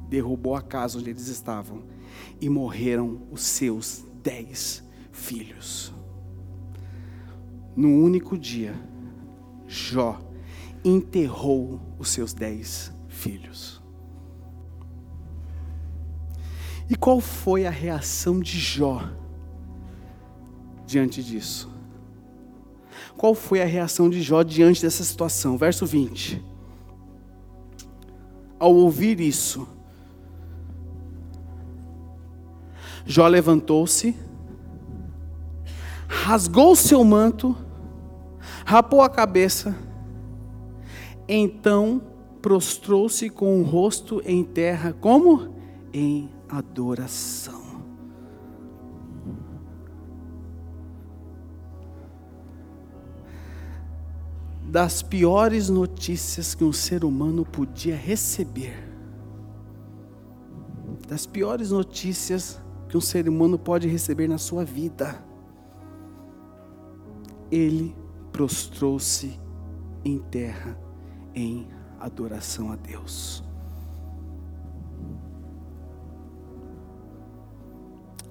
derrubou 0.09 0.55
a 0.55 0.63
casa 0.63 0.99
onde 0.99 1.11
eles 1.11 1.27
estavam 1.27 1.83
e 2.41 2.49
morreram 2.49 3.23
os 3.33 3.43
seus 3.43 4.05
dez 4.23 4.85
filhos. 5.11 5.93
Num 7.75 8.01
único 8.01 8.39
dia, 8.39 8.75
Jó 9.67 10.21
enterrou 10.85 11.81
os 11.99 12.11
seus 12.11 12.33
dez 12.33 12.93
filhos. 13.09 13.83
E 16.89 16.95
qual 16.95 17.21
foi 17.21 17.67
a 17.67 17.71
reação 17.71 18.39
de 18.39 18.59
Jó 18.59 19.03
diante 20.87 21.25
disso? 21.25 21.72
Qual 23.23 23.37
foi 23.37 23.63
a 23.63 23.65
reação 23.65 24.11
de 24.11 24.21
Jó 24.21 24.43
diante 24.43 24.83
dessa 24.83 25.05
situação? 25.05 25.57
Verso 25.57 25.87
20. 25.87 26.45
Ao 28.59 28.75
ouvir 28.75 29.21
isso, 29.21 29.65
Jó 33.07 33.29
levantou-se, 33.29 34.17
rasgou 36.09 36.75
seu 36.75 37.05
manto, 37.05 37.57
rapou 38.67 39.03
a 39.03 39.09
cabeça, 39.09 39.73
então 41.29 42.03
prostrou-se 42.43 43.31
com 43.31 43.61
o 43.61 43.63
rosto 43.63 44.21
em 44.25 44.43
terra, 44.43 44.93
como? 45.01 45.55
Em 45.93 46.29
adoração. 46.49 47.52
Das 54.73 55.03
piores 55.03 55.69
notícias 55.69 56.55
que 56.55 56.65
um 56.65 56.73
ser 56.73 57.05
humano 57.05 57.45
podia 57.45 57.95
receber, 57.95 58.73
das 61.07 61.27
piores 61.27 61.71
notícias 61.71 62.59
que 62.89 62.97
um 62.97 63.01
ser 63.01 63.29
humano 63.29 63.59
pode 63.59 63.87
receber 63.87 64.27
na 64.27 64.39
sua 64.39 64.65
vida, 64.65 65.23
ele 67.51 67.95
prostrou-se 68.33 69.39
em 70.03 70.19
terra 70.19 70.75
em 71.35 71.69
adoração 72.01 72.73
a 72.73 72.77
Deus. 72.77 73.45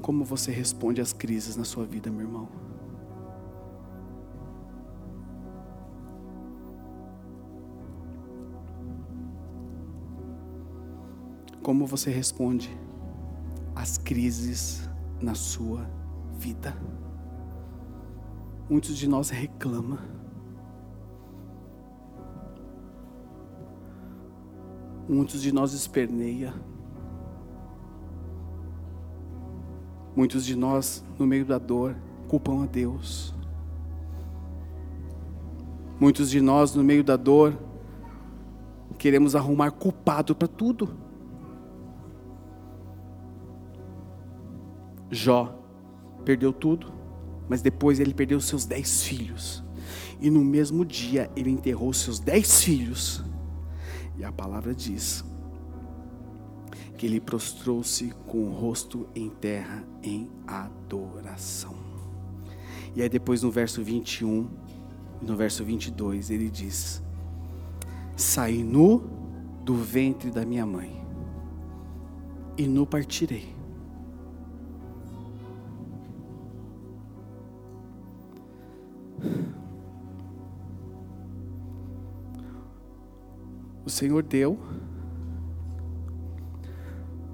Como 0.01 0.25
você 0.25 0.49
responde 0.51 1.01
às 1.01 1.13
crises 1.13 1.55
na 1.55 1.63
sua 1.63 1.85
vida, 1.85 2.09
meu 2.09 2.21
irmão? 2.21 2.60
Como 11.61 11.85
você 11.85 12.09
responde 12.09 12.75
as 13.75 13.97
crises 13.97 14.89
na 15.21 15.35
sua 15.35 15.87
vida. 16.37 16.75
Muitos 18.69 18.97
de 18.97 19.07
nós 19.07 19.29
reclamam. 19.29 19.99
Muitos 25.07 25.41
de 25.41 25.51
nós 25.51 25.73
esperneia. 25.73 26.53
Muitos 30.15 30.45
de 30.45 30.55
nós, 30.55 31.03
no 31.17 31.25
meio 31.27 31.45
da 31.45 31.57
dor, 31.57 31.95
culpam 32.27 32.63
a 32.63 32.65
Deus. 32.65 33.35
Muitos 35.99 36.29
de 36.29 36.41
nós, 36.41 36.73
no 36.73 36.83
meio 36.83 37.03
da 37.03 37.15
dor, 37.15 37.57
queremos 38.97 39.35
arrumar 39.35 39.71
culpado 39.71 40.35
para 40.35 40.47
tudo. 40.47 41.10
Jó 45.11 45.53
perdeu 46.23 46.53
tudo, 46.53 46.91
mas 47.49 47.61
depois 47.61 47.99
ele 47.99 48.13
perdeu 48.13 48.39
seus 48.39 48.65
dez 48.65 49.03
filhos. 49.03 49.61
E 50.21 50.29
no 50.29 50.43
mesmo 50.43 50.85
dia 50.85 51.29
ele 51.35 51.49
enterrou 51.49 51.91
seus 51.91 52.17
dez 52.17 52.63
filhos. 52.63 53.21
E 54.17 54.23
a 54.23 54.31
palavra 54.31 54.73
diz 54.73 55.23
que 56.97 57.05
ele 57.05 57.19
prostrou-se 57.19 58.13
com 58.27 58.45
o 58.45 58.51
rosto 58.51 59.09
em 59.13 59.29
terra 59.29 59.83
em 60.01 60.29
adoração. 60.47 61.75
E 62.95 63.01
aí 63.01 63.09
depois 63.09 63.41
no 63.41 63.51
verso 63.51 63.83
21 63.83 64.47
e 65.21 65.25
no 65.25 65.35
verso 65.35 65.63
22 65.65 66.29
ele 66.29 66.49
diz: 66.49 67.01
Saí 68.15 68.63
nu 68.63 69.09
do 69.65 69.75
ventre 69.75 70.29
da 70.29 70.45
minha 70.45 70.65
mãe 70.65 71.03
e 72.57 72.67
nu 72.67 72.85
partirei. 72.85 73.60
O 83.85 83.89
Senhor 83.89 84.21
deu, 84.23 84.59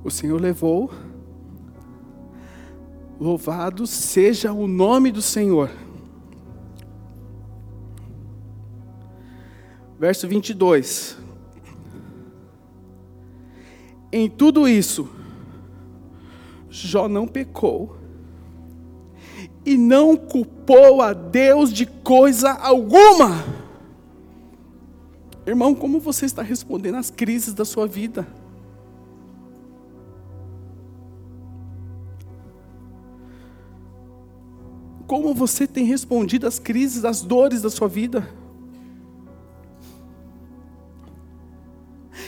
o 0.03 0.09
Senhor 0.09 0.39
levou. 0.39 0.89
Louvado 3.19 3.85
seja 3.85 4.53
o 4.53 4.67
nome 4.67 5.11
do 5.11 5.21
Senhor. 5.21 5.69
Verso 9.99 10.27
22. 10.27 11.17
Em 14.11 14.29
tudo 14.29 14.67
isso, 14.67 15.09
Jó 16.69 17.09
não 17.09 17.27
pecou 17.27 17.97
e 19.65 19.75
não 19.77 20.15
culpou 20.15 21.01
a 21.01 21.11
Deus 21.11 21.73
de 21.73 21.85
coisa 21.85 22.53
alguma. 22.53 23.43
Irmão, 25.47 25.73
como 25.73 25.97
você 25.97 26.25
está 26.25 26.41
respondendo 26.41 26.95
às 26.95 27.09
crises 27.09 27.53
da 27.53 27.63
sua 27.63 27.87
vida? 27.87 28.27
Como 35.07 35.33
você 35.33 35.65
tem 35.65 35.85
respondido 35.85 36.45
às 36.45 36.59
crises, 36.59 37.05
às 37.05 37.21
dores 37.21 37.61
da 37.61 37.69
sua 37.69 37.87
vida? 37.87 38.29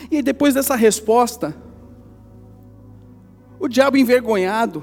E 0.09 0.21
depois 0.21 0.53
dessa 0.53 0.77
resposta, 0.77 1.53
o 3.59 3.67
diabo 3.67 3.97
envergonhado, 3.97 4.81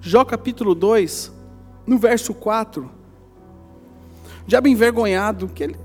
Jó 0.00 0.24
capítulo 0.24 0.74
2, 0.74 1.30
no 1.86 1.98
verso 1.98 2.32
4. 2.32 2.99
Diabo 4.50 4.66
envergonhado, 4.66 5.46
que 5.46 5.62
ele 5.62 5.76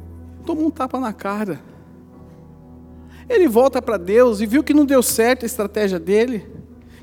tomou 0.43 0.65
um 0.65 0.71
tapa 0.71 0.99
na 0.99 1.13
cara. 1.13 1.61
Ele 3.29 3.47
volta 3.47 3.79
para 3.79 3.95
Deus 3.95 4.41
e 4.41 4.47
viu 4.47 4.63
que 4.63 4.73
não 4.73 4.83
deu 4.83 5.03
certo 5.03 5.43
a 5.43 5.45
estratégia 5.45 5.99
dele, 5.99 6.47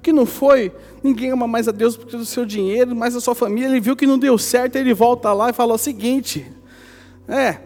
que 0.02 0.12
não 0.12 0.26
foi, 0.26 0.72
ninguém 1.04 1.30
ama 1.30 1.46
mais 1.46 1.68
a 1.68 1.70
Deus 1.70 1.96
porque 1.96 2.16
do 2.16 2.26
seu 2.26 2.44
dinheiro, 2.44 2.96
mais 2.96 3.14
a 3.14 3.20
sua 3.20 3.36
família. 3.36 3.68
Ele 3.68 3.80
viu 3.80 3.94
que 3.94 4.08
não 4.08 4.18
deu 4.18 4.36
certo, 4.36 4.74
ele 4.74 4.92
volta 4.92 5.32
lá 5.32 5.50
e 5.50 5.52
fala 5.52 5.74
o 5.74 5.78
seguinte: 5.78 6.44
É, 7.28 7.60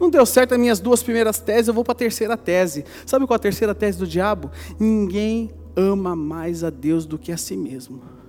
Não 0.00 0.10
deu 0.10 0.26
certo 0.26 0.54
as 0.54 0.58
minhas 0.58 0.80
duas 0.80 1.00
primeiras 1.00 1.38
teses, 1.38 1.68
eu 1.68 1.74
vou 1.74 1.84
para 1.84 1.92
a 1.92 1.94
terceira 1.94 2.36
tese. 2.36 2.84
Sabe 3.06 3.24
qual 3.24 3.36
é 3.36 3.38
a 3.38 3.38
terceira 3.38 3.72
tese 3.72 4.00
do 4.00 4.06
diabo? 4.08 4.50
Ninguém 4.80 5.52
ama 5.76 6.16
mais 6.16 6.64
a 6.64 6.70
Deus 6.70 7.06
do 7.06 7.20
que 7.20 7.30
a 7.30 7.36
si 7.36 7.56
mesmo. 7.56 8.23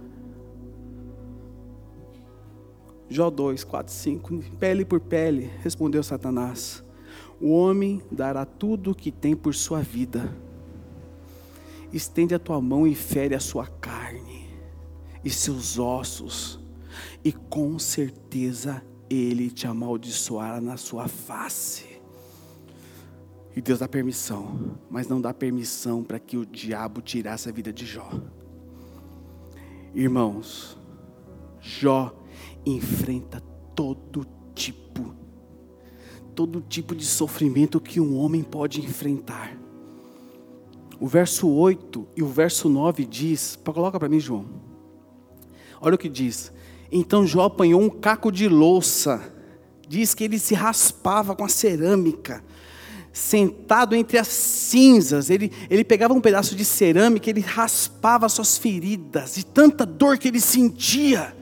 Jó 3.10 3.30
2, 3.30 3.64
4, 3.64 3.94
5. 3.94 4.40
Pele 4.60 4.84
por 4.84 5.00
pele, 5.00 5.52
respondeu 5.62 6.04
Satanás. 6.04 6.84
O 7.40 7.52
homem 7.52 8.02
dará 8.12 8.46
tudo 8.46 8.92
o 8.92 8.96
que 8.96 9.12
tem 9.12 9.36
por 9.36 9.54
sua 9.54 9.82
vida. 9.82 10.36
Estende 11.94 12.34
a 12.34 12.40
tua 12.40 12.60
mão 12.60 12.88
e 12.88 12.96
fere 12.96 13.36
a 13.36 13.40
sua 13.40 13.68
carne 13.68 14.46
e 15.24 15.30
seus 15.32 15.80
ossos, 15.80 16.60
e 17.24 17.32
com 17.32 17.80
certeza 17.80 18.84
ele 19.10 19.50
te 19.50 19.66
amaldiçoar 19.66 20.62
na 20.62 20.78
sua 20.78 21.08
face. 21.08 22.00
E 23.56 23.62
Deus 23.62 23.80
dá 23.80 23.88
permissão, 23.88 24.78
mas 24.90 25.08
não 25.08 25.20
dá 25.20 25.34
permissão 25.34 26.04
para 26.04 26.20
que 26.20 26.38
o 26.38 26.46
diabo 26.46 27.02
tirasse 27.02 27.50
a 27.50 27.52
vida 27.52 27.74
de 27.74 27.86
Jó. 27.86 28.12
Irmãos, 29.96 30.78
Jó 31.60 32.14
enfrenta 32.66 33.42
todo 33.76 34.26
tipo, 34.54 35.14
todo 36.34 36.62
tipo 36.62 36.96
de 36.96 37.06
sofrimento 37.06 37.80
que 37.80 38.00
um 38.00 38.18
homem 38.18 38.44
pode 38.44 38.80
enfrentar. 38.80 39.58
O 41.00 41.08
verso 41.08 41.48
8 41.50 42.08
e 42.16 42.24
o 42.24 42.28
verso 42.28 42.70
9 42.70 43.06
diz, 43.06 43.60
coloca 43.64 44.00
para 44.00 44.10
mim, 44.10 44.20
João. 44.20 44.46
Olha 45.82 45.96
o 45.96 45.98
que 45.98 46.10
diz. 46.10 46.52
Então 46.92 47.28
Jó 47.28 47.44
apanhou 47.44 47.82
um 47.82 47.90
caco 47.90 48.32
de 48.32 48.48
louça. 48.48 49.34
Diz 49.88 50.14
que 50.14 50.24
ele 50.24 50.40
se 50.40 50.56
raspava 50.56 51.36
com 51.36 51.44
a 51.44 51.50
cerâmica 51.50 52.44
sentado 53.16 53.96
entre 53.96 54.18
as 54.18 54.28
cinzas, 54.28 55.30
ele, 55.30 55.50
ele 55.70 55.86
pegava 55.86 56.14
um 56.14 56.20
pedaço 56.20 56.54
de 56.54 56.66
cerâmica, 56.66 57.30
ele 57.30 57.40
raspava 57.40 58.28
suas 58.28 58.58
feridas, 58.58 59.36
de 59.36 59.46
tanta 59.46 59.86
dor 59.86 60.18
que 60.18 60.28
ele 60.28 60.42
sentia. 60.42 61.34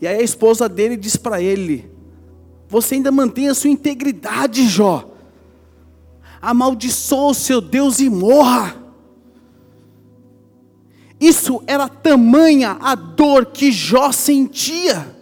E 0.00 0.06
aí 0.06 0.18
a 0.18 0.22
esposa 0.22 0.68
dele 0.68 0.96
diz 0.96 1.16
para 1.16 1.40
ele: 1.40 1.90
Você 2.68 2.96
ainda 2.96 3.10
mantém 3.10 3.48
a 3.48 3.54
sua 3.54 3.70
integridade, 3.70 4.66
Jó. 4.66 5.12
Amaldiçoa 6.40 7.30
o 7.30 7.34
seu 7.34 7.60
Deus 7.60 7.98
e 7.98 8.08
morra. 8.08 8.76
Isso 11.18 11.62
era 11.66 11.88
tamanha 11.88 12.76
a 12.80 12.94
dor 12.94 13.46
que 13.46 13.72
Jó 13.72 14.12
sentia. 14.12 15.16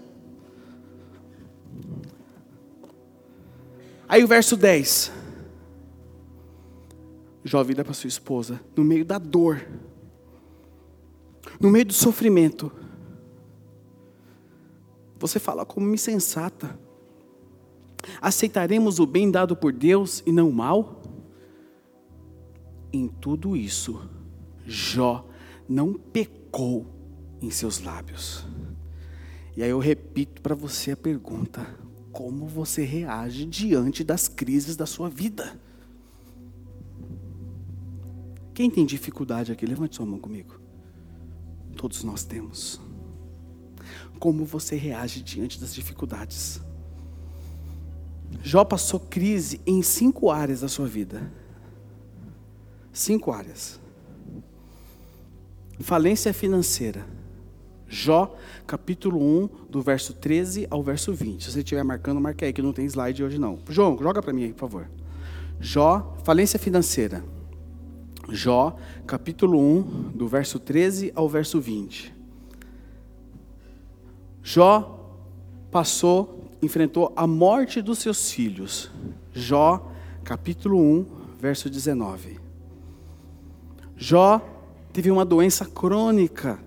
Aí 4.08 4.22
o 4.22 4.28
verso 4.28 4.56
10. 4.56 5.12
Jó 7.44 7.62
vira 7.62 7.84
para 7.84 7.92
sua 7.92 8.08
esposa, 8.08 8.60
no 8.74 8.82
meio 8.82 9.04
da 9.04 9.18
dor, 9.18 9.66
no 11.60 11.70
meio 11.70 11.84
do 11.84 11.92
sofrimento. 11.92 12.72
Você 15.24 15.38
fala 15.38 15.64
como 15.64 15.94
insensata. 15.94 16.78
Aceitaremos 18.20 18.98
o 18.98 19.06
bem 19.06 19.30
dado 19.30 19.56
por 19.56 19.72
Deus 19.72 20.22
e 20.26 20.30
não 20.30 20.50
o 20.50 20.52
mal? 20.52 21.00
Em 22.92 23.08
tudo 23.08 23.56
isso, 23.56 24.06
Jó 24.66 25.26
não 25.66 25.94
pecou 25.94 26.84
em 27.40 27.48
seus 27.48 27.80
lábios. 27.80 28.44
E 29.56 29.62
aí 29.62 29.70
eu 29.70 29.78
repito 29.78 30.42
para 30.42 30.54
você 30.54 30.90
a 30.90 30.96
pergunta: 30.96 31.74
como 32.12 32.46
você 32.46 32.84
reage 32.84 33.46
diante 33.46 34.04
das 34.04 34.28
crises 34.28 34.76
da 34.76 34.84
sua 34.84 35.08
vida. 35.08 35.58
Quem 38.52 38.70
tem 38.70 38.84
dificuldade 38.84 39.50
aqui, 39.50 39.64
levante 39.64 39.96
sua 39.96 40.04
mão 40.04 40.18
comigo. 40.18 40.60
Todos 41.74 42.04
nós 42.04 42.24
temos. 42.24 42.83
Como 44.18 44.44
você 44.44 44.76
reage 44.76 45.22
diante 45.22 45.60
das 45.60 45.74
dificuldades? 45.74 46.60
Jó 48.42 48.64
passou 48.64 49.00
crise 49.00 49.60
em 49.66 49.82
cinco 49.82 50.30
áreas 50.30 50.60
da 50.60 50.68
sua 50.68 50.86
vida. 50.86 51.30
Cinco 52.92 53.32
áreas. 53.32 53.80
Falência 55.80 56.32
financeira. 56.32 57.06
Jó 57.88 58.34
capítulo 58.66 59.20
1, 59.20 59.48
do 59.68 59.82
verso 59.82 60.14
13 60.14 60.66
ao 60.70 60.82
verso 60.82 61.12
20. 61.12 61.44
Se 61.44 61.52
você 61.52 61.58
estiver 61.58 61.84
marcando, 61.84 62.20
marque 62.20 62.44
aí, 62.44 62.52
que 62.52 62.62
não 62.62 62.72
tem 62.72 62.86
slide 62.86 63.22
hoje 63.22 63.38
não. 63.38 63.58
João, 63.68 63.98
joga 63.98 64.22
para 64.22 64.32
mim 64.32 64.44
aí, 64.44 64.52
por 64.52 64.60
favor. 64.60 64.90
Jó, 65.60 66.16
falência 66.24 66.58
financeira. 66.58 67.24
Jó, 68.28 68.76
capítulo 69.06 69.58
1, 69.58 70.12
do 70.14 70.26
verso 70.26 70.58
13 70.58 71.12
ao 71.14 71.28
verso 71.28 71.60
20. 71.60 72.13
Jó 74.44 75.00
passou, 75.70 76.44
enfrentou 76.62 77.12
a 77.16 77.26
morte 77.26 77.82
dos 77.82 77.98
seus 77.98 78.30
filhos. 78.30 78.92
Jó, 79.32 79.90
capítulo 80.22 80.78
1, 80.78 81.06
verso 81.40 81.68
19. 81.68 82.38
Jó 83.96 84.40
teve 84.92 85.10
uma 85.10 85.24
doença 85.24 85.64
crônica 85.64 86.60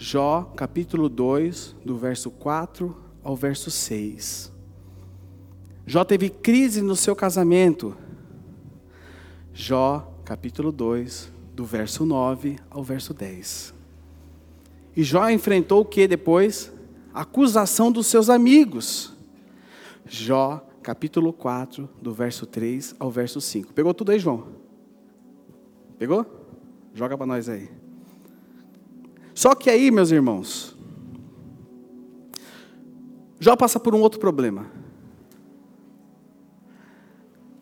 Jó, 0.00 0.44
capítulo 0.54 1.08
2, 1.08 1.74
do 1.84 1.98
verso 1.98 2.30
4 2.30 2.96
ao 3.20 3.34
verso 3.34 3.68
6. 3.68 4.52
Jó 5.84 6.04
teve 6.04 6.30
crise 6.30 6.80
no 6.80 6.94
seu 6.94 7.16
casamento. 7.16 7.96
Jó, 9.52 10.08
capítulo 10.24 10.70
2, 10.70 11.32
do 11.52 11.64
verso 11.64 12.06
9 12.06 12.60
ao 12.70 12.84
verso 12.84 13.12
10. 13.12 13.74
E 14.96 15.02
Jó 15.02 15.28
enfrentou 15.28 15.82
o 15.82 15.84
que 15.84 16.08
depois? 16.08 16.72
Acusação 17.12 17.90
dos 17.92 18.06
seus 18.06 18.30
amigos. 18.30 19.12
Jó, 20.06 20.66
capítulo 20.82 21.32
4, 21.32 21.88
do 22.00 22.12
verso 22.12 22.46
3 22.46 22.94
ao 22.98 23.10
verso 23.10 23.40
5. 23.40 23.72
Pegou 23.72 23.92
tudo 23.92 24.12
aí, 24.12 24.18
João? 24.18 24.48
Pegou? 25.98 26.24
Joga 26.94 27.16
para 27.16 27.26
nós 27.26 27.48
aí. 27.48 27.68
Só 29.34 29.54
que 29.54 29.68
aí, 29.68 29.90
meus 29.90 30.10
irmãos, 30.10 30.76
Jó 33.38 33.54
passa 33.54 33.78
por 33.78 33.94
um 33.94 34.00
outro 34.00 34.18
problema. 34.18 34.66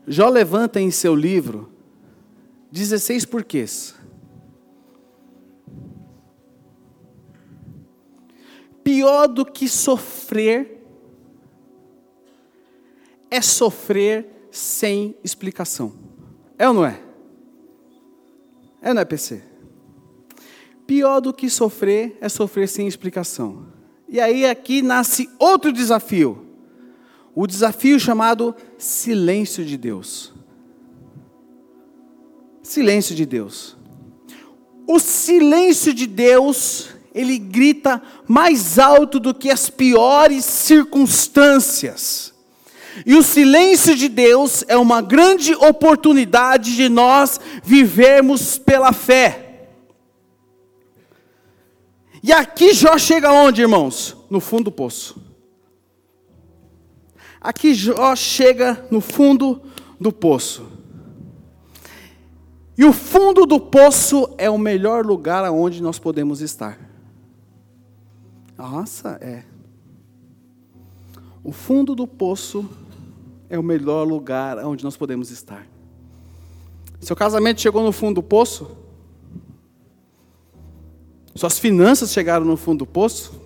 Jó 0.07 0.29
levanta 0.29 0.81
em 0.81 0.91
seu 0.91 1.15
livro 1.15 1.69
16 2.71 3.25
porquês. 3.25 3.96
Pior 8.87 9.27
do 9.27 9.45
que 9.45 9.69
sofrer 9.69 10.81
é 13.29 13.41
sofrer 13.41 14.49
sem 14.49 15.17
explicação. 15.25 15.93
É 16.57 16.69
ou 16.69 16.73
não 16.73 16.87
é? 16.87 17.01
É 18.81 18.91
ou 18.91 18.95
não 18.95 19.03
é, 19.03 19.05
PC? 19.05 19.43
Pior 20.87 21.19
do 21.19 21.35
que 21.35 21.51
sofrer 21.51 22.17
é 22.21 22.29
sofrer 22.29 22.69
sem 22.69 22.87
explicação. 22.87 23.67
E 24.09 24.21
aí 24.21 24.47
aqui 24.47 24.83
nasce 24.83 25.29
outro 25.37 25.73
desafio. 25.73 26.47
O 27.35 27.45
desafio 27.45 27.99
chamado 27.99 28.55
silêncio 28.79 29.65
de 29.65 29.77
Deus. 29.77 30.33
Silêncio 32.63 33.17
de 33.17 33.27
Deus. 33.27 33.77
O 34.87 35.01
silêncio 35.01 35.93
de 35.93 36.07
Deus, 36.07 36.96
ele 37.17 37.39
grita 37.39 38.03
mais 38.29 38.79
alto 38.79 39.19
do 39.19 39.33
que 39.33 39.51
as 39.51 39.71
piores 39.71 40.45
circunstâncias. 40.45 42.35
E 43.07 43.15
o 43.15 43.23
silêncio 43.23 43.97
de 43.97 44.07
Deus 44.07 44.65
é 44.69 44.77
uma 44.77 45.01
grande 45.01 45.55
oportunidade 45.55 46.77
de 46.77 46.91
nós 46.91 47.41
vivermos 47.65 48.59
pela 48.59 48.93
fé. 48.93 49.69
E 52.23 52.33
aqui 52.33 52.75
Jó 52.75 52.99
chega 52.99 53.33
onde, 53.33 53.63
irmãos? 53.63 54.15
No 54.29 54.39
fundo 54.39 54.65
do 54.65 54.73
poço. 54.73 55.19
Aqui 57.41 57.73
Jó 57.73 58.15
chega 58.15 58.87
no 58.91 59.01
fundo 59.01 59.63
do 59.99 60.13
poço. 60.13 60.67
E 62.77 62.85
o 62.85 62.93
fundo 62.93 63.47
do 63.47 63.59
poço 63.59 64.29
é 64.37 64.51
o 64.51 64.59
melhor 64.59 65.07
lugar 65.07 65.47
aonde 65.47 65.83
nós 65.83 65.99
podemos 65.99 66.43
estar. 66.43 66.86
Nossa, 68.57 69.19
é. 69.21 69.45
O 71.45 71.53
fundo 71.53 71.95
do 71.95 72.07
poço 72.07 72.69
é 73.49 73.59
o 73.59 73.63
melhor 73.63 74.05
lugar 74.05 74.59
onde 74.65 74.83
nós 74.83 74.97
podemos 74.97 75.31
estar. 75.31 75.67
Seu 77.01 77.15
casamento 77.15 77.61
chegou 77.61 77.83
no 77.83 77.93
fundo 77.93 78.17
do 78.17 78.23
poço? 78.23 78.77
Suas 81.35 81.59
finanças 81.59 82.11
chegaram 82.11 82.47
no 82.47 82.57
fundo 82.57 82.79
do 82.79 82.87
poço? 82.87 83.41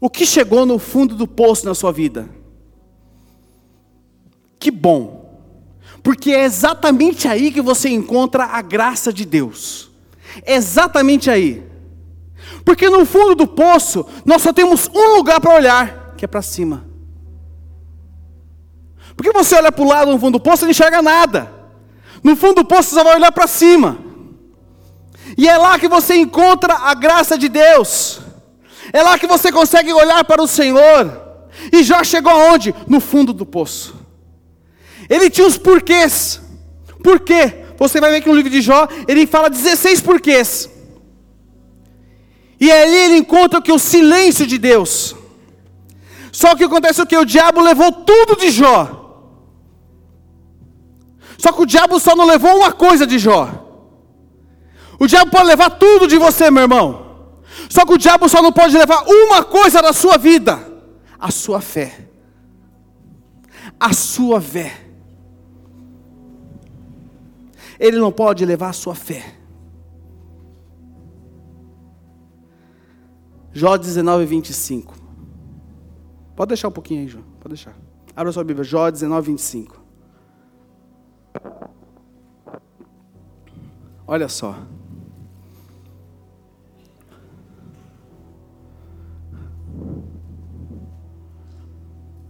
O 0.00 0.08
que 0.08 0.26
chegou 0.26 0.64
no 0.64 0.78
fundo 0.78 1.14
do 1.14 1.26
poço 1.26 1.66
na 1.66 1.74
sua 1.74 1.92
vida? 1.92 2.28
Que 4.58 4.70
bom. 4.70 5.40
Porque 6.02 6.30
é 6.30 6.44
exatamente 6.44 7.28
aí 7.28 7.52
que 7.52 7.60
você 7.60 7.90
encontra 7.90 8.44
a 8.44 8.62
graça 8.62 9.12
de 9.12 9.24
Deus. 9.24 9.90
É 10.42 10.54
exatamente 10.54 11.30
aí. 11.30 11.62
Porque 12.64 12.88
no 12.88 13.04
fundo 13.04 13.34
do 13.34 13.46
poço, 13.46 14.06
nós 14.24 14.42
só 14.42 14.52
temos 14.52 14.88
um 14.94 15.16
lugar 15.16 15.40
para 15.40 15.54
olhar, 15.54 16.14
que 16.16 16.24
é 16.24 16.28
para 16.28 16.42
cima. 16.42 16.86
Porque 19.16 19.32
você 19.32 19.54
olha 19.54 19.70
para 19.70 19.84
o 19.84 19.88
lado 19.88 20.10
no 20.10 20.18
fundo 20.18 20.38
do 20.38 20.40
poço, 20.42 20.58
você 20.58 20.64
não 20.64 20.70
enxerga 20.70 21.02
nada. 21.02 21.52
No 22.22 22.34
fundo 22.34 22.56
do 22.56 22.64
poço, 22.64 22.90
você 22.90 23.04
vai 23.04 23.16
olhar 23.16 23.30
para 23.30 23.46
cima. 23.46 23.98
E 25.36 25.48
é 25.48 25.56
lá 25.56 25.78
que 25.78 25.88
você 25.88 26.14
encontra 26.14 26.74
a 26.74 26.94
graça 26.94 27.36
de 27.36 27.48
Deus. 27.48 28.20
É 28.92 29.02
lá 29.02 29.18
que 29.18 29.26
você 29.26 29.50
consegue 29.50 29.92
olhar 29.92 30.24
para 30.24 30.42
o 30.42 30.48
Senhor. 30.48 31.22
E 31.72 31.82
Jó 31.82 32.02
chegou 32.02 32.32
aonde? 32.32 32.74
No 32.86 33.00
fundo 33.00 33.32
do 33.32 33.46
poço. 33.46 33.94
Ele 35.08 35.30
tinha 35.30 35.46
os 35.46 35.56
porquês. 35.56 36.40
Por 37.02 37.20
quê? 37.20 37.64
Você 37.76 38.00
vai 38.00 38.10
ver 38.10 38.20
que 38.20 38.28
no 38.28 38.34
livro 38.34 38.50
de 38.50 38.60
Jó, 38.60 38.88
ele 39.06 39.26
fala 39.26 39.50
16 39.50 40.00
porquês. 40.00 40.70
E 42.64 42.72
ali 42.72 42.96
ele 42.96 43.16
encontra 43.18 43.60
que 43.60 43.70
o 43.70 43.78
silêncio 43.78 44.46
de 44.46 44.56
Deus. 44.56 45.14
Só 46.32 46.56
que 46.56 46.64
acontece 46.64 47.02
o 47.02 47.06
que? 47.06 47.14
O 47.14 47.26
diabo 47.26 47.60
levou 47.60 47.92
tudo 47.92 48.36
de 48.36 48.50
Jó. 48.50 48.80
Só 51.36 51.52
que 51.52 51.60
o 51.60 51.66
diabo 51.66 52.00
só 52.00 52.16
não 52.16 52.24
levou 52.24 52.56
uma 52.56 52.72
coisa 52.72 53.06
de 53.06 53.18
Jó. 53.18 53.42
O 54.98 55.06
diabo 55.06 55.30
pode 55.30 55.46
levar 55.46 55.68
tudo 55.72 56.06
de 56.06 56.16
você, 56.16 56.50
meu 56.50 56.62
irmão. 56.62 57.28
Só 57.68 57.84
que 57.84 57.92
o 57.92 57.98
diabo 57.98 58.30
só 58.30 58.40
não 58.40 58.50
pode 58.50 58.74
levar 58.74 59.04
uma 59.06 59.44
coisa 59.44 59.82
da 59.82 59.92
sua 59.92 60.16
vida: 60.16 60.58
a 61.20 61.30
sua 61.30 61.60
fé. 61.60 62.08
A 63.78 63.92
sua 63.92 64.40
fé. 64.40 64.72
Ele 67.78 67.98
não 67.98 68.10
pode 68.10 68.42
levar 68.46 68.70
a 68.70 68.72
sua 68.72 68.94
fé. 68.94 69.43
Jó 73.54 73.76
19, 73.76 74.26
25. 74.26 74.94
Pode 76.34 76.48
deixar 76.48 76.66
um 76.68 76.72
pouquinho 76.72 77.02
aí, 77.02 77.08
Jó. 77.08 77.20
Pode 77.38 77.54
deixar. 77.54 77.76
Abra 78.16 78.32
sua 78.32 78.42
Bíblia, 78.42 78.64
Jó 78.64 78.90
19, 78.90 79.28
25. 79.28 79.80
Olha 84.08 84.28
só. 84.28 84.56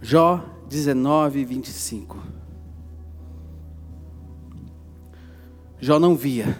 Jó 0.02 0.44
19, 0.68 1.42
25. 1.42 2.18
Jó 5.80 5.98
não 5.98 6.14
via, 6.14 6.58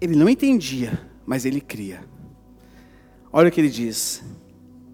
ele 0.00 0.14
não 0.14 0.28
entendia, 0.28 1.06
mas 1.26 1.44
ele 1.46 1.60
cria. 1.60 2.09
Olha 3.32 3.48
o 3.48 3.52
que 3.52 3.60
ele 3.60 3.70
diz: 3.70 4.22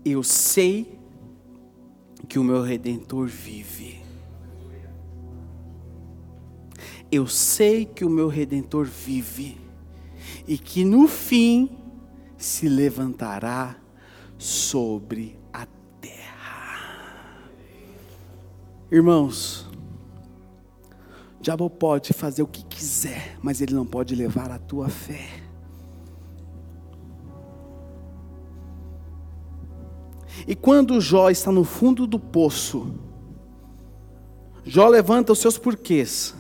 Eu 0.05 0.23
sei 0.23 0.99
que 2.29 2.39
o 2.39 2.45
meu 2.45 2.63
redentor 2.63 3.27
vive. 3.27 4.01
Eu 7.11 7.27
sei 7.27 7.85
que 7.85 8.05
o 8.05 8.11
meu 8.11 8.29
redentor 8.29 8.85
vive 8.85 9.61
e 10.47 10.59
que 10.59 10.85
no 10.85 11.07
fim 11.07 11.79
se 12.37 12.69
levantará 12.69 13.77
sobre 14.37 15.39
Irmãos, 18.91 19.69
o 21.41 21.43
diabo 21.43 21.69
pode 21.69 22.13
fazer 22.13 22.43
o 22.43 22.47
que 22.47 22.65
quiser, 22.65 23.37
mas 23.43 23.61
ele 23.61 23.75
não 23.75 23.85
pode 23.85 24.15
levar 24.15 24.53
a 24.53 24.61
tua 24.61 24.89
fé. 24.89 25.46
E 30.47 30.55
quando 30.55 31.01
Jó 31.01 31.29
está 31.31 31.51
no 31.51 31.65
fundo 31.65 32.07
do 32.07 32.19
poço, 32.19 32.95
Jó 34.65 34.89
levanta 34.89 35.33
os 35.33 35.39
seus 35.39 35.59
porquês. 35.59 36.35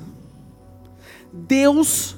Deus 1.33 2.17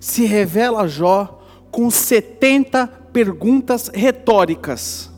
se 0.00 0.24
revela 0.24 0.82
a 0.82 0.88
Jó 0.88 1.42
com 1.70 1.90
70 1.90 2.86
perguntas 3.12 3.88
retóricas. 3.88 5.10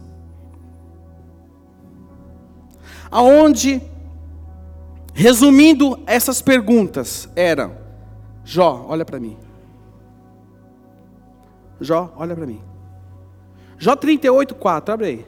Aonde 3.10 3.82
Resumindo 5.20 6.00
essas 6.06 6.40
perguntas, 6.40 7.28
eram: 7.36 7.74
Jó, 8.44 8.86
olha 8.88 9.04
para 9.04 9.20
mim. 9.20 9.36
Jó, 11.80 12.12
olha 12.16 12.34
para 12.34 12.46
mim. 12.46 12.60
Jó 13.78 13.96
38, 13.96 14.54
4, 14.54 14.94
abre 14.94 15.06
aí. 15.06 15.26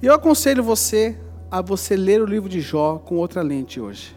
E 0.00 0.06
eu 0.06 0.14
aconselho 0.14 0.62
você 0.62 1.18
a 1.50 1.60
você 1.60 1.96
ler 1.96 2.22
o 2.22 2.26
livro 2.26 2.48
de 2.48 2.60
Jó 2.60 2.98
com 2.98 3.16
outra 3.16 3.42
lente 3.42 3.80
hoje. 3.80 4.16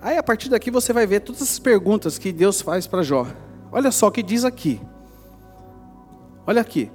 Aí 0.00 0.16
a 0.16 0.22
partir 0.22 0.48
daqui 0.48 0.70
você 0.70 0.92
vai 0.92 1.06
ver 1.06 1.20
todas 1.20 1.42
as 1.42 1.58
perguntas 1.58 2.16
que 2.16 2.32
Deus 2.32 2.60
faz 2.60 2.86
para 2.86 3.02
Jó. 3.02 3.26
Olha 3.72 3.90
só 3.90 4.06
o 4.06 4.12
que 4.12 4.22
diz 4.22 4.44
aqui. 4.44 4.80
Olha 6.46 6.60
aqui. 6.60 6.90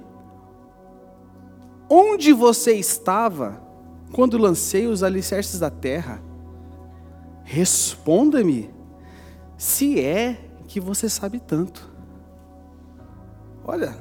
Onde 1.88 2.32
você 2.32 2.72
estava 2.72 3.60
quando 4.12 4.38
lancei 4.38 4.86
os 4.86 5.02
alicerces 5.02 5.60
da 5.60 5.70
terra? 5.70 6.20
Responda-me, 7.44 8.74
se 9.56 10.00
é 10.00 10.36
que 10.66 10.80
você 10.80 11.08
sabe 11.08 11.38
tanto. 11.38 11.88
Olha, 13.64 13.96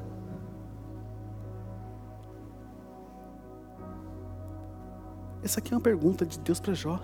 essa 5.45 5.59
aqui 5.59 5.71
é 5.71 5.77
uma 5.77 5.81
pergunta 5.81 6.25
de 6.25 6.39
Deus 6.39 6.59
para 6.59 6.73
Jó, 6.73 6.99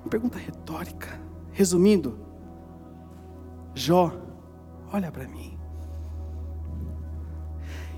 uma 0.00 0.08
pergunta 0.08 0.38
retórica. 0.38 1.20
Resumindo, 1.50 2.16
Jó, 3.74 4.12
olha 4.92 5.10
para 5.10 5.26
mim. 5.26 5.58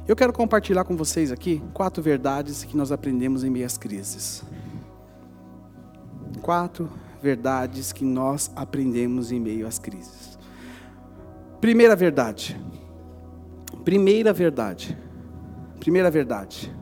Eu 0.09 0.17
quero 0.17 0.33
compartilhar 0.33 0.85
com 0.85 0.97
vocês 0.97 1.31
aqui 1.31 1.63
quatro 1.75 2.03
verdades 2.03 2.65
que 2.65 2.75
nós 2.75 2.91
aprendemos 2.91 3.45
em 3.45 3.51
meio 3.51 3.67
às 3.67 3.77
crises. 3.77 4.43
Quatro 6.41 6.89
verdades 7.23 7.93
que 7.93 8.07
nós 8.07 8.51
aprendemos 8.57 9.31
em 9.31 9.39
meio 9.39 9.67
às 9.67 9.79
crises. 9.79 10.39
Primeira 11.61 11.95
verdade. 11.95 12.59
Primeira 13.85 14.33
verdade. 14.33 14.99
Primeira 15.79 16.11
verdade. 16.11 16.75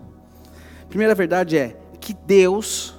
Primeira 0.88 1.14
verdade 1.14 1.58
é 1.58 1.79
que 2.10 2.16
Deus 2.26 2.92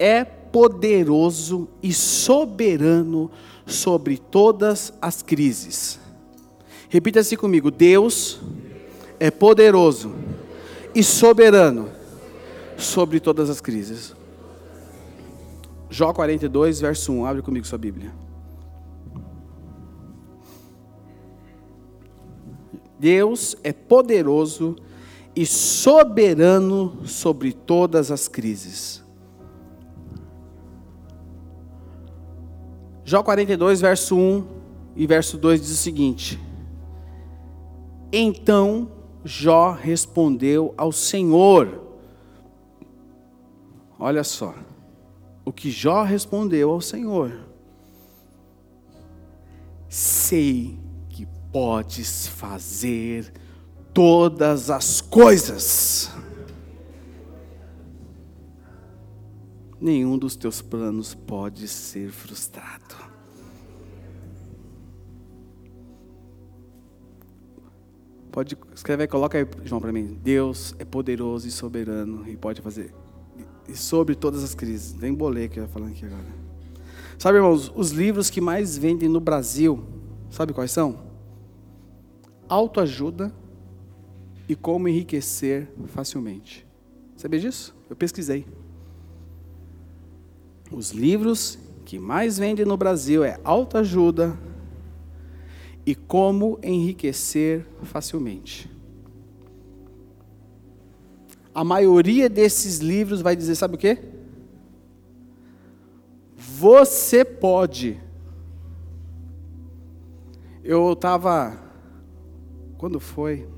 é 0.00 0.24
poderoso 0.24 1.68
e 1.80 1.92
soberano 1.92 3.30
sobre 3.64 4.18
todas 4.18 4.92
as 5.00 5.22
crises. 5.22 6.00
Repita-se 6.88 7.36
comigo: 7.36 7.70
Deus 7.70 8.40
é 9.20 9.30
poderoso 9.30 10.12
e 10.92 11.04
soberano 11.04 11.88
sobre 12.76 13.20
todas 13.20 13.48
as 13.48 13.60
crises. 13.60 14.14
Jó 15.88 16.12
42, 16.12 16.80
verso 16.80 17.12
1. 17.12 17.26
Abre 17.26 17.42
comigo 17.42 17.64
sua 17.64 17.78
Bíblia. 17.78 18.12
Deus 22.98 23.56
é 23.62 23.72
poderoso 23.72 24.74
e 24.74 24.87
soberano 25.46 27.06
sobre 27.06 27.52
todas 27.52 28.10
as 28.10 28.26
crises. 28.28 29.04
Jó 33.04 33.22
42, 33.22 33.80
verso 33.80 34.16
1 34.16 34.46
e 34.94 35.06
verso 35.06 35.38
2 35.38 35.60
diz 35.60 35.70
o 35.70 35.76
seguinte: 35.76 36.38
Então 38.12 38.90
Jó 39.24 39.72
respondeu 39.72 40.74
ao 40.76 40.92
Senhor. 40.92 41.82
Olha 43.98 44.22
só, 44.22 44.54
o 45.44 45.52
que 45.52 45.70
Jó 45.70 46.02
respondeu 46.02 46.70
ao 46.70 46.80
Senhor. 46.80 47.32
Sei 49.88 50.78
que 51.08 51.26
podes 51.50 52.26
fazer 52.26 53.32
todas 53.98 54.70
as 54.70 55.00
coisas. 55.00 56.08
Nenhum 59.80 60.16
dos 60.16 60.36
teus 60.36 60.62
planos 60.62 61.16
pode 61.16 61.66
ser 61.66 62.12
frustrado. 62.12 62.94
Pode 68.30 68.56
escrever, 68.72 69.08
coloca 69.08 69.36
aí, 69.36 69.44
João, 69.64 69.80
para 69.80 69.90
mim. 69.90 70.16
Deus 70.22 70.76
é 70.78 70.84
poderoso 70.84 71.48
e 71.48 71.50
soberano 71.50 72.24
e 72.28 72.36
pode 72.36 72.60
fazer. 72.60 72.94
E 73.68 73.74
sobre 73.74 74.14
todas 74.14 74.44
as 74.44 74.54
crises. 74.54 74.94
Nem 74.94 75.12
bolei 75.12 75.48
que 75.48 75.58
eu 75.58 75.66
falando 75.66 75.90
aqui 75.90 76.06
agora. 76.06 76.22
Sabe, 77.18 77.38
irmãos, 77.38 77.72
os 77.74 77.90
livros 77.90 78.30
que 78.30 78.40
mais 78.40 78.78
vendem 78.78 79.08
no 79.08 79.18
Brasil, 79.18 79.84
sabe 80.30 80.52
quais 80.52 80.70
são? 80.70 81.00
Autoajuda 82.48 83.34
e 84.48 84.56
como 84.56 84.88
enriquecer 84.88 85.68
facilmente. 85.88 86.66
Sabia 87.16 87.38
disso? 87.38 87.76
Eu 87.90 87.94
pesquisei. 87.94 88.46
Os 90.70 90.92
livros 90.92 91.58
que 91.84 91.98
mais 91.98 92.38
vendem 92.38 92.64
no 92.64 92.76
Brasil 92.76 93.22
é 93.24 93.38
autoajuda 93.44 94.38
e 95.84 95.94
como 95.94 96.58
enriquecer 96.62 97.66
facilmente. 97.82 98.70
A 101.54 101.64
maioria 101.64 102.28
desses 102.28 102.78
livros 102.78 103.20
vai 103.20 103.34
dizer, 103.34 103.54
sabe 103.54 103.74
o 103.74 103.78
quê? 103.78 103.98
Você 106.36 107.24
pode. 107.24 108.00
Eu 110.62 110.92
estava. 110.92 111.58
Quando 112.76 113.00
foi? 113.00 113.48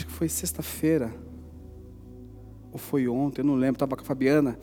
Acho 0.00 0.06
que 0.06 0.12
foi 0.14 0.30
sexta-feira. 0.30 1.12
Ou 2.72 2.78
foi 2.78 3.06
ontem, 3.06 3.42
eu 3.42 3.44
não 3.44 3.54
lembro. 3.54 3.74
Estava 3.74 3.94
com 3.96 4.00
a 4.00 4.04
Fabiana. 4.04 4.58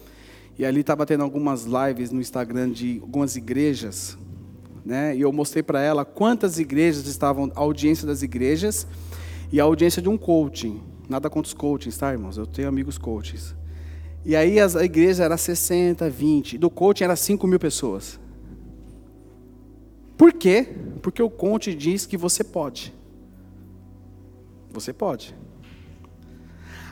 E 0.58 0.65
ali 0.65 0.80
estava 0.80 1.06
tendo 1.06 1.23
algumas 1.23 1.63
lives 1.65 2.10
no 2.10 2.19
Instagram 2.19 2.71
de 2.71 2.97
algumas 3.04 3.36
igrejas. 3.36 4.17
Né? 4.84 5.15
E 5.15 5.21
eu 5.21 5.32
mostrei 5.32 5.62
para 5.62 5.80
ela 5.80 6.04
quantas 6.04 6.58
igrejas 6.58 7.06
estavam, 7.06 7.52
a 7.56 7.60
audiência 7.60 8.08
das 8.08 8.23
igrejas 8.23 8.88
e 9.52 9.62
a 9.62 9.63
audiência 9.63 10.02
de 10.02 10.10
um 10.10 10.17
coaching. 10.17 10.82
Nada 11.08 11.30
contra 11.30 11.50
os 11.50 11.54
coachings, 11.54 11.95
tá, 11.95 12.12
irmãos? 12.12 12.36
Eu 12.36 12.47
tenho 12.47 12.67
amigos 12.67 12.97
coaches. 12.97 13.54
E 14.26 14.36
aí 14.36 14.60
a 14.60 14.84
igreja 14.84 15.23
era 15.23 15.38
60, 15.38 16.10
20. 16.10 16.58
Do 16.58 16.71
coaching 16.71 17.04
era 17.04 17.15
5 17.15 17.45
mil 17.45 17.60
pessoas. 17.60 18.19
Por 20.17 20.34
quê? 20.34 20.67
Porque 21.04 21.21
o 21.21 21.30
coach 21.30 21.76
diz 21.76 22.08
que 22.08 22.17
você 22.17 22.43
pode. 22.43 22.96
Você 24.71 24.93
pode. 24.93 25.36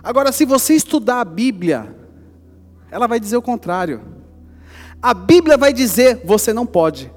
Agora, 0.04 0.32
se 0.32 0.46
você 0.46 0.74
estudar 0.74 1.22
a 1.22 1.26
Bíblia, 1.26 1.96
ela 2.92 3.08
vai 3.08 3.20
dizer 3.20 3.38
o 3.38 3.42
contrário. 3.42 4.02
A 5.02 5.14
Bíblia 5.14 5.58
vai 5.58 5.74
dizer: 5.74 6.22
você 6.24 6.54
não 6.54 6.66
pode. 6.66 7.12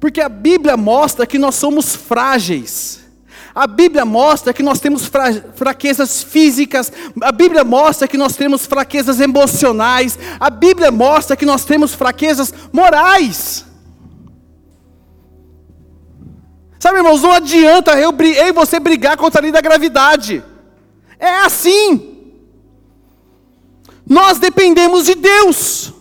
Porque 0.00 0.20
a 0.20 0.28
Bíblia 0.28 0.76
mostra 0.76 1.26
que 1.26 1.38
nós 1.38 1.54
somos 1.56 1.94
frágeis. 1.94 3.06
A 3.54 3.66
Bíblia 3.66 4.04
mostra 4.04 4.52
que 4.52 4.62
nós 4.62 4.78
temos 4.78 5.10
fraquezas 5.54 6.22
físicas, 6.22 6.92
a 7.20 7.32
Bíblia 7.32 7.64
mostra 7.64 8.06
que 8.06 8.16
nós 8.16 8.36
temos 8.36 8.66
fraquezas 8.66 9.20
emocionais, 9.20 10.16
a 10.38 10.48
Bíblia 10.48 10.92
mostra 10.92 11.36
que 11.36 11.44
nós 11.44 11.64
temos 11.64 11.92
fraquezas 11.92 12.54
morais. 12.72 13.67
Sabe, 16.78 16.98
irmãos, 16.98 17.22
não 17.22 17.32
adianta 17.32 17.98
eu, 17.98 18.12
eu 18.12 18.48
e 18.48 18.52
você 18.52 18.78
brigar 18.78 19.16
contra 19.16 19.40
a 19.40 19.42
lei 19.42 19.50
da 19.50 19.60
gravidade. 19.60 20.44
É 21.18 21.40
assim. 21.40 22.16
Nós 24.06 24.38
dependemos 24.38 25.04
de 25.04 25.14
Deus. 25.14 25.92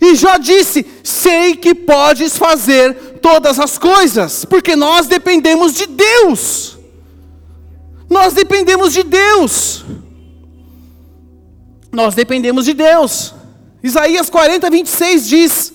E 0.00 0.14
já 0.14 0.36
disse: 0.38 0.84
sei 1.02 1.56
que 1.56 1.74
podes 1.74 2.36
fazer 2.36 2.94
todas 3.22 3.58
as 3.58 3.78
coisas, 3.78 4.44
porque 4.44 4.76
nós 4.76 5.06
dependemos 5.06 5.72
de 5.72 5.86
Deus. 5.86 6.76
Nós 8.08 8.34
dependemos 8.34 8.92
de 8.92 9.02
Deus. 9.02 9.84
Nós 11.92 12.14
dependemos 12.14 12.64
de 12.64 12.74
Deus. 12.74 13.34
Isaías 13.82 14.28
40, 14.28 14.68
26 14.68 15.28
diz: 15.28 15.72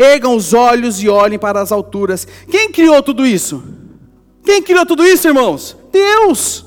Ergam 0.00 0.34
os 0.34 0.54
olhos 0.54 1.02
e 1.02 1.08
olhem 1.10 1.38
para 1.38 1.60
as 1.60 1.70
alturas. 1.70 2.26
Quem 2.50 2.72
criou 2.72 3.02
tudo 3.02 3.26
isso? 3.26 3.62
Quem 4.42 4.62
criou 4.62 4.86
tudo 4.86 5.04
isso, 5.04 5.28
irmãos? 5.28 5.76
Deus. 5.92 6.64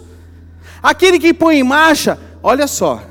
Aquele 0.84 1.18
que 1.18 1.34
põe 1.34 1.58
em 1.58 1.64
marcha, 1.64 2.20
olha 2.44 2.68
só, 2.68 3.02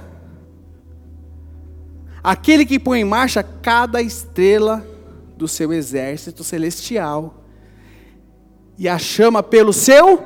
aquele 2.22 2.64
que 2.64 2.78
põe 2.78 3.00
em 3.00 3.04
marcha 3.04 3.42
cada 3.42 4.00
estrela 4.00 4.86
do 5.36 5.48
seu 5.48 5.72
exército 5.72 6.44
celestial 6.44 7.42
e 8.78 8.88
a 8.88 8.98
chama 8.98 9.42
pelo 9.42 9.72
seu 9.72 10.22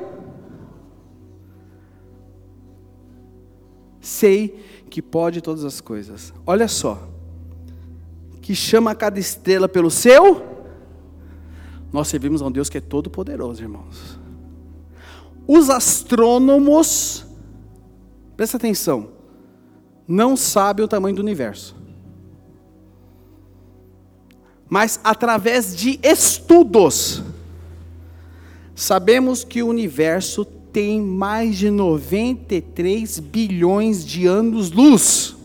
sei 4.01 4.63
que 4.89 5.01
pode 5.01 5.41
todas 5.41 5.65
as 5.65 5.81
coisas. 5.81 6.33
Olha 6.45 6.67
só. 6.67 7.16
Que 8.47 8.55
chama 8.55 8.95
cada 8.95 9.19
estrela 9.19 9.67
pelo 9.67 9.91
seu 9.91 10.55
nós 11.91 12.07
servimos 12.07 12.41
a 12.41 12.45
um 12.45 12.51
Deus 12.51 12.69
que 12.69 12.77
é 12.77 12.81
todo 12.81 13.09
poderoso, 13.09 13.61
irmãos. 13.61 14.17
Os 15.47 15.69
astrônomos 15.69 17.25
Presta 18.35 18.57
atenção. 18.57 19.09
Não 20.07 20.37
sabem 20.37 20.85
o 20.85 20.87
tamanho 20.87 21.15
do 21.15 21.21
universo 21.21 21.75
mas 24.69 24.99
através 25.03 25.75
de 25.75 25.99
estudos, 26.03 27.23
sabemos 28.75 29.43
que 29.43 29.63
o 29.63 29.67
universo 29.67 30.43
tem 30.73 31.01
mais 31.01 31.57
de 31.57 31.69
93 31.69 33.19
bilhões 33.19 34.05
de 34.05 34.27
anos-luz. 34.27 35.36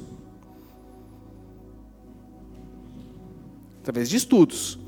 Através 3.83 4.09
de 4.09 4.17
estudos. 4.17 4.79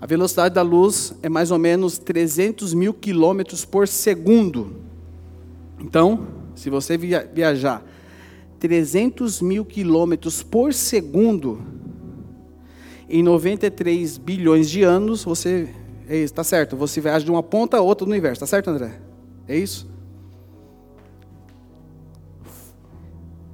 A 0.00 0.06
velocidade 0.06 0.52
da 0.52 0.62
luz 0.62 1.14
é 1.22 1.28
mais 1.28 1.52
ou 1.52 1.58
menos 1.58 1.96
300 1.98 2.74
mil 2.74 2.92
quilômetros 2.92 3.64
por 3.64 3.86
segundo. 3.86 4.74
Então, 5.78 6.26
se 6.56 6.68
você 6.68 6.98
viajar 6.98 7.86
300 8.58 9.40
mil 9.40 9.64
quilômetros 9.64 10.42
por 10.42 10.74
segundo, 10.74 11.62
em 13.08 13.22
93 13.22 14.18
bilhões 14.18 14.68
de 14.68 14.82
anos, 14.82 15.22
você. 15.22 15.72
É 16.08 16.16
isso, 16.16 16.34
tá 16.34 16.42
certo. 16.42 16.76
Você 16.76 17.00
viaja 17.00 17.24
de 17.24 17.30
uma 17.30 17.42
ponta 17.42 17.76
a 17.76 17.80
outra 17.80 18.04
do 18.04 18.10
universo, 18.10 18.40
tá 18.40 18.46
certo, 18.46 18.70
André? 18.70 19.00
É 19.46 19.56
isso? 19.56 19.88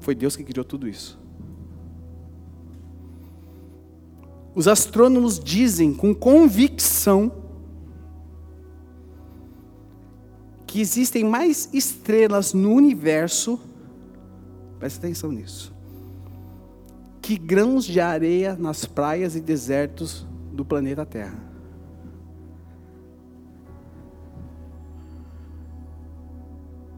Foi 0.01 0.15
Deus 0.15 0.35
que 0.35 0.43
criou 0.43 0.65
tudo 0.65 0.89
isso. 0.89 1.19
Os 4.55 4.67
astrônomos 4.67 5.39
dizem 5.39 5.95
com 5.95 6.15
convicção 6.15 7.33
que 10.67 10.81
existem 10.81 11.25
mais 11.25 11.69
estrelas 11.73 12.53
no 12.53 12.73
universo, 12.73 13.59
preste 14.79 14.99
atenção 14.99 15.33
nisso, 15.33 15.75
que 17.23 17.39
grãos 17.39 17.85
de 17.85 18.01
areia 18.01 18.55
nas 18.55 18.85
praias 18.85 19.35
e 19.35 19.41
desertos 19.41 20.27
do 20.53 20.65
planeta 20.65 21.07
Terra. 21.07 21.49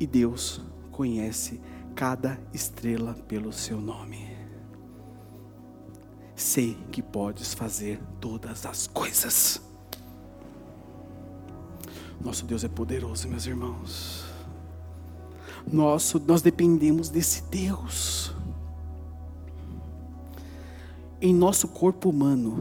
E 0.00 0.06
Deus 0.06 0.62
conhece 0.90 1.60
cada 1.94 2.40
estrela 2.54 3.14
pelo 3.28 3.52
seu 3.52 3.80
nome. 3.80 4.39
Sei 6.40 6.76
que 6.90 7.02
podes 7.02 7.54
fazer 7.54 8.00
todas 8.20 8.64
as 8.66 8.86
coisas. 8.86 9.60
Nosso 12.20 12.44
Deus 12.44 12.64
é 12.64 12.68
poderoso, 12.68 13.28
meus 13.28 13.46
irmãos. 13.46 14.24
Nosso, 15.70 16.18
nós 16.26 16.42
dependemos 16.42 17.08
desse 17.08 17.42
Deus 17.44 18.34
em 21.20 21.34
nosso 21.34 21.68
corpo 21.68 22.08
humano 22.08 22.58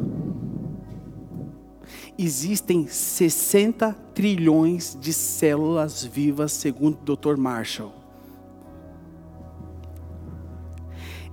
existem 2.17 2.85
60 2.87 3.93
trilhões 4.13 4.97
de 4.99 5.13
células 5.13 6.03
vivas, 6.03 6.51
segundo 6.51 6.97
o 6.97 7.15
Dr. 7.15 7.37
Marshall. 7.37 7.93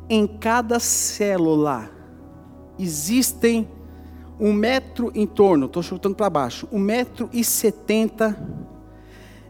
Em 0.09 0.24
cada 0.24 0.78
célula 0.78 1.90
existem 2.78 3.68
um 4.38 4.52
metro 4.52 5.10
em 5.14 5.26
torno, 5.26 5.66
estou 5.66 5.82
chutando 5.82 6.14
para 6.14 6.28
baixo, 6.28 6.68
um 6.70 6.78
metro 6.78 7.28
e 7.32 7.42
setenta 7.42 8.38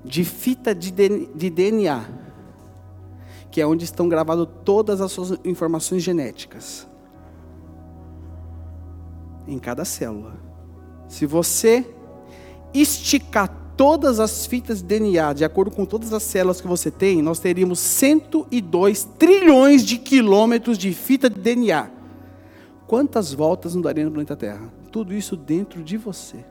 de 0.05 0.25
fita 0.25 0.75
de 0.75 0.93
DNA, 0.93 2.05
que 3.51 3.61
é 3.61 3.67
onde 3.67 3.85
estão 3.85 4.09
gravadas 4.09 4.47
todas 4.65 5.01
as 5.01 5.11
suas 5.11 5.39
informações 5.45 6.03
genéticas 6.03 6.87
em 9.49 9.59
cada 9.59 9.85
célula. 9.85 10.35
Se 11.09 11.27
você 11.27 11.89
esticar 12.73 13.49
todas 13.77 14.21
as 14.21 14.47
fitas 14.47 14.81
de 14.81 14.87
DNA, 14.87 15.33
de 15.33 15.45
acordo 15.45 15.71
com 15.71 15.85
todas 15.85 16.13
as 16.13 16.23
células 16.23 16.61
que 16.61 16.67
você 16.67 16.91
tem, 16.91 17.21
nós 17.21 17.39
teríamos 17.39 17.79
102 17.79 19.05
trilhões 19.19 19.85
de 19.85 19.99
quilômetros 19.99 20.79
de 20.79 20.93
fita 20.93 21.29
de 21.29 21.41
DNA. 21.41 21.96
Quantas 22.87 23.33
voltas 23.33 23.75
não 23.75 23.83
daria 23.83 24.05
no 24.05 24.11
planeta 24.11 24.37
Terra? 24.37 24.73
Tudo 24.93 25.13
isso 25.13 25.37
dentro 25.37 25.83
de 25.83 25.97
você. 25.97 26.45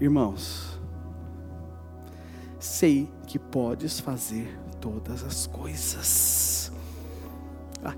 Irmãos, 0.00 0.80
sei 2.58 3.08
que 3.26 3.38
podes 3.38 4.00
fazer 4.00 4.58
todas 4.80 5.22
as 5.22 5.46
coisas. 5.46 6.72
Ah, 7.84 7.94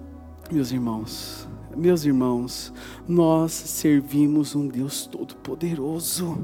meus 0.50 0.72
irmãos, 0.72 1.46
Meus 1.76 2.04
irmãos, 2.04 2.72
nós 3.06 3.52
servimos 3.52 4.54
um 4.54 4.68
Deus 4.68 5.06
todo-poderoso. 5.06 6.38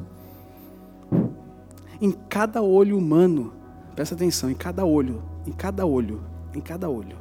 Em 2.01 2.11
cada 2.11 2.63
olho 2.63 2.99
humano, 2.99 3.53
presta 3.95 4.17
atenção, 4.17 4.51
em 4.51 4.55
cada 4.55 4.85
olho, 4.85 5.23
em 5.47 5.53
cada 5.53 5.87
olho, 5.87 6.21
em 6.53 6.61
cada 6.61 6.91
olho, 6.91 7.17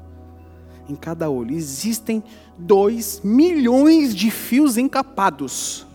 em 0.90 0.96
cada 0.96 1.30
olho, 1.30 1.56
existem 1.56 2.24
dois 2.58 3.22
milhões 3.24 4.16
de 4.16 4.32
fios 4.32 4.78
encapados. 4.78 5.86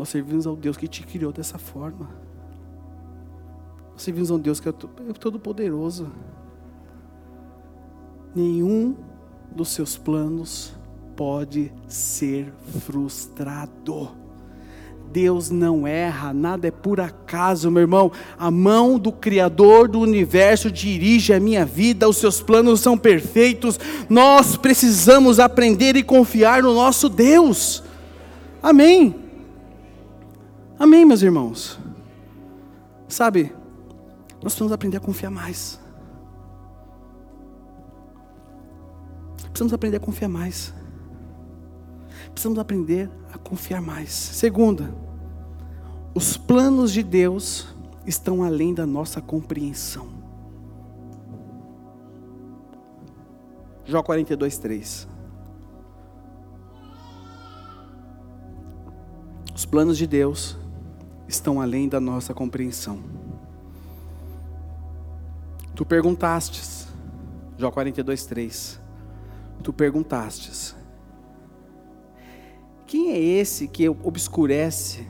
Nós 0.00 0.08
servimos 0.08 0.46
ao 0.46 0.56
Deus 0.56 0.78
que 0.78 0.88
te 0.88 1.02
criou 1.02 1.30
dessa 1.30 1.58
forma. 1.58 2.08
Nós 3.92 4.00
servimos 4.00 4.30
a 4.30 4.34
um 4.34 4.38
Deus 4.38 4.58
que 4.58 4.66
é, 4.66 4.72
é 4.72 5.12
todo-poderoso. 5.12 6.10
Nenhum 8.34 8.96
dos 9.54 9.68
seus 9.68 9.98
planos 9.98 10.74
pode 11.14 11.70
ser 11.86 12.50
frustrado. 12.80 14.19
Deus 15.12 15.50
não 15.50 15.86
erra, 15.86 16.32
nada 16.32 16.68
é 16.68 16.70
por 16.70 17.00
acaso, 17.00 17.70
meu 17.70 17.82
irmão. 17.82 18.12
A 18.38 18.50
mão 18.50 18.98
do 18.98 19.10
Criador 19.10 19.88
do 19.88 19.98
universo 19.98 20.70
dirige 20.70 21.32
a 21.32 21.40
minha 21.40 21.64
vida, 21.64 22.08
os 22.08 22.16
seus 22.16 22.40
planos 22.40 22.80
são 22.80 22.96
perfeitos. 22.96 23.78
Nós 24.08 24.56
precisamos 24.56 25.40
aprender 25.40 25.96
e 25.96 26.02
confiar 26.02 26.62
no 26.62 26.72
nosso 26.72 27.08
Deus. 27.08 27.82
Amém. 28.62 29.14
Amém, 30.78 31.04
meus 31.04 31.22
irmãos? 31.22 31.78
Sabe, 33.08 33.52
nós 34.34 34.52
precisamos 34.52 34.72
aprender 34.72 34.96
a 34.96 35.00
confiar 35.00 35.30
mais. 35.30 35.80
Precisamos 39.48 39.72
aprender 39.72 39.96
a 39.96 40.00
confiar 40.00 40.28
mais. 40.28 40.72
Precisamos 42.32 42.58
aprender 42.58 43.10
confiar 43.44 43.80
mais. 43.80 44.10
Segunda, 44.10 44.94
os 46.14 46.36
planos 46.36 46.92
de 46.92 47.02
Deus 47.02 47.68
estão 48.06 48.42
além 48.42 48.74
da 48.74 48.86
nossa 48.86 49.20
compreensão. 49.20 50.08
Jó 53.84 54.02
42, 54.02 54.58
3. 54.58 55.08
Os 59.54 59.66
planos 59.66 59.98
de 59.98 60.06
Deus 60.06 60.56
estão 61.28 61.60
além 61.60 61.88
da 61.88 62.00
nossa 62.00 62.32
compreensão. 62.32 63.00
Tu 65.74 65.84
perguntastes, 65.84 66.88
Jó 67.56 67.70
42, 67.70 68.24
3. 68.26 68.80
Tu 69.62 69.72
perguntastes, 69.72 70.74
quem 72.90 73.12
é 73.12 73.18
esse 73.20 73.68
que 73.68 73.88
obscurece 73.88 75.06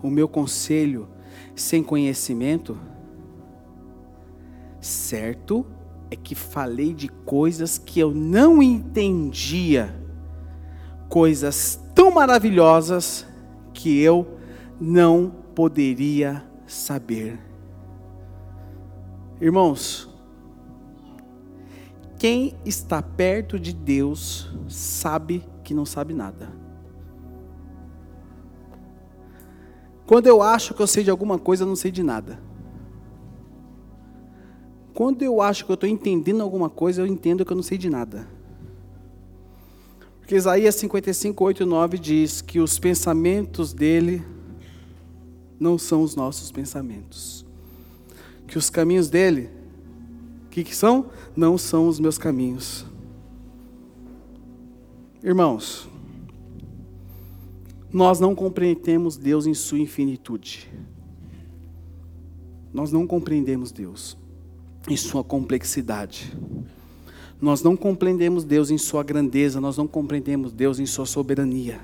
o 0.00 0.08
meu 0.08 0.28
conselho 0.28 1.08
sem 1.56 1.82
conhecimento? 1.82 2.78
Certo 4.80 5.66
é 6.08 6.14
que 6.14 6.36
falei 6.36 6.94
de 6.94 7.08
coisas 7.08 7.78
que 7.78 7.98
eu 7.98 8.14
não 8.14 8.62
entendia, 8.62 9.92
coisas 11.08 11.82
tão 11.96 12.12
maravilhosas 12.12 13.26
que 13.74 14.00
eu 14.00 14.38
não 14.80 15.34
poderia 15.52 16.44
saber. 16.64 17.40
Irmãos, 19.40 20.08
quem 22.20 22.54
está 22.64 23.02
perto 23.02 23.58
de 23.58 23.72
Deus 23.72 24.48
sabe 24.68 25.44
que 25.64 25.74
não 25.74 25.84
sabe 25.84 26.14
nada. 26.14 26.65
Quando 30.06 30.26
eu 30.26 30.40
acho 30.40 30.74
que 30.74 30.80
eu 30.80 30.86
sei 30.86 31.02
de 31.02 31.10
alguma 31.10 31.38
coisa, 31.38 31.64
eu 31.64 31.68
não 31.68 31.76
sei 31.76 31.90
de 31.90 32.02
nada. 32.02 32.38
Quando 34.94 35.22
eu 35.22 35.42
acho 35.42 35.64
que 35.64 35.70
eu 35.70 35.74
estou 35.74 35.88
entendendo 35.88 36.42
alguma 36.42 36.70
coisa, 36.70 37.02
eu 37.02 37.06
entendo 37.06 37.44
que 37.44 37.52
eu 37.52 37.56
não 37.56 37.62
sei 37.62 37.76
de 37.76 37.90
nada. 37.90 38.26
Porque 40.20 40.34
Isaías 40.34 40.74
55, 40.76 41.44
8 41.44 41.62
e 41.62 41.66
9 41.66 41.98
diz 41.98 42.40
que 42.40 42.58
os 42.60 42.78
pensamentos 42.78 43.72
dele 43.72 44.24
não 45.58 45.76
são 45.76 46.02
os 46.02 46.16
nossos 46.16 46.50
pensamentos. 46.50 47.44
Que 48.46 48.56
os 48.56 48.70
caminhos 48.70 49.10
dele, 49.10 49.50
que, 50.56 50.64
que 50.64 50.74
são? 50.74 51.10
Não 51.36 51.58
são 51.58 51.86
os 51.86 52.00
meus 52.00 52.16
caminhos. 52.16 52.86
Irmãos, 55.22 55.86
nós 57.96 58.20
não 58.20 58.34
compreendemos 58.34 59.16
Deus 59.16 59.46
em 59.46 59.54
sua 59.54 59.78
infinitude. 59.78 60.70
Nós 62.72 62.92
não 62.92 63.06
compreendemos 63.06 63.72
Deus 63.72 64.16
em 64.88 64.96
sua 64.96 65.24
complexidade. 65.24 66.36
Nós 67.40 67.62
não 67.62 67.76
compreendemos 67.76 68.44
Deus 68.44 68.70
em 68.70 68.78
sua 68.78 69.02
grandeza, 69.02 69.60
nós 69.60 69.76
não 69.76 69.86
compreendemos 69.86 70.52
Deus 70.52 70.78
em 70.78 70.86
sua 70.86 71.06
soberania 71.06 71.80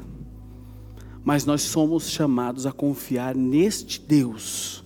mas 1.24 1.44
nós 1.44 1.62
somos 1.62 2.08
chamados 2.08 2.66
a 2.66 2.72
confiar 2.72 3.34
neste 3.34 4.00
Deus, 4.00 4.84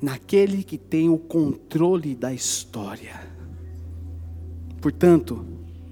naquele 0.00 0.62
que 0.62 0.78
tem 0.78 1.08
o 1.08 1.18
controle 1.18 2.14
da 2.14 2.32
história. 2.32 3.20
Portanto, 4.80 5.44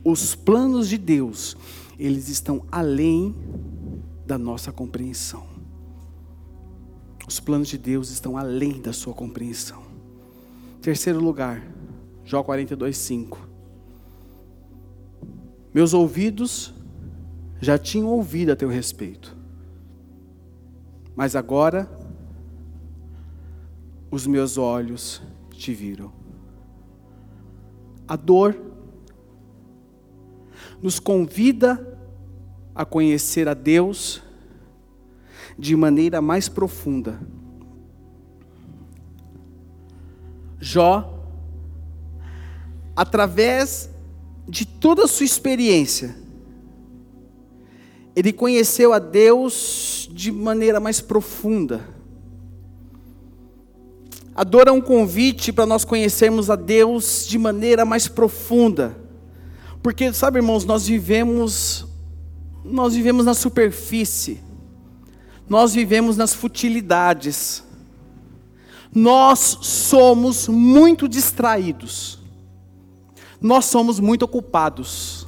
os 0.04 0.34
planos 0.34 0.88
de 0.88 0.98
Deus, 0.98 1.56
eles 1.98 2.28
estão 2.28 2.62
além 2.70 3.34
da 4.32 4.38
nossa 4.38 4.72
compreensão. 4.72 5.46
Os 7.28 7.38
planos 7.38 7.68
de 7.68 7.78
Deus 7.78 8.10
estão 8.10 8.36
além 8.36 8.80
da 8.80 8.92
sua 8.92 9.12
compreensão. 9.12 9.82
Terceiro 10.80 11.20
lugar, 11.20 11.62
Jó 12.24 12.42
42, 12.42 12.96
5. 12.96 13.38
Meus 15.74 15.92
ouvidos 15.92 16.72
já 17.60 17.78
tinham 17.78 18.08
ouvido 18.08 18.52
a 18.52 18.56
teu 18.56 18.68
respeito 18.68 19.42
mas 21.14 21.36
agora 21.36 21.88
os 24.10 24.26
meus 24.26 24.58
olhos 24.58 25.22
te 25.50 25.72
viram. 25.72 26.12
A 28.06 28.16
dor 28.16 28.56
nos 30.82 30.98
convida 30.98 31.91
a 32.74 32.84
conhecer 32.84 33.48
a 33.48 33.54
Deus 33.54 34.22
de 35.58 35.76
maneira 35.76 36.20
mais 36.20 36.48
profunda. 36.48 37.20
Jó, 40.58 41.26
através 42.96 43.90
de 44.48 44.64
toda 44.64 45.04
a 45.04 45.08
sua 45.08 45.26
experiência, 45.26 46.16
ele 48.14 48.32
conheceu 48.32 48.92
a 48.92 48.98
Deus 48.98 50.08
de 50.12 50.30
maneira 50.30 50.78
mais 50.78 51.00
profunda. 51.00 51.84
A 54.34 54.44
dor 54.44 54.66
é 54.66 54.72
um 54.72 54.80
convite 54.80 55.52
para 55.52 55.66
nós 55.66 55.84
conhecermos 55.84 56.48
a 56.48 56.56
Deus 56.56 57.26
de 57.26 57.38
maneira 57.38 57.84
mais 57.84 58.08
profunda. 58.08 58.96
Porque, 59.82 60.12
sabe, 60.12 60.38
irmãos, 60.38 60.64
nós 60.64 60.86
vivemos 60.86 61.86
nós 62.64 62.94
vivemos 62.94 63.26
na 63.26 63.34
superfície. 63.34 64.40
Nós 65.48 65.74
vivemos 65.74 66.16
nas 66.16 66.32
futilidades. 66.32 67.64
Nós 68.94 69.58
somos 69.62 70.48
muito 70.48 71.08
distraídos. 71.08 72.18
Nós 73.40 73.64
somos 73.64 73.98
muito 73.98 74.22
ocupados. 74.22 75.26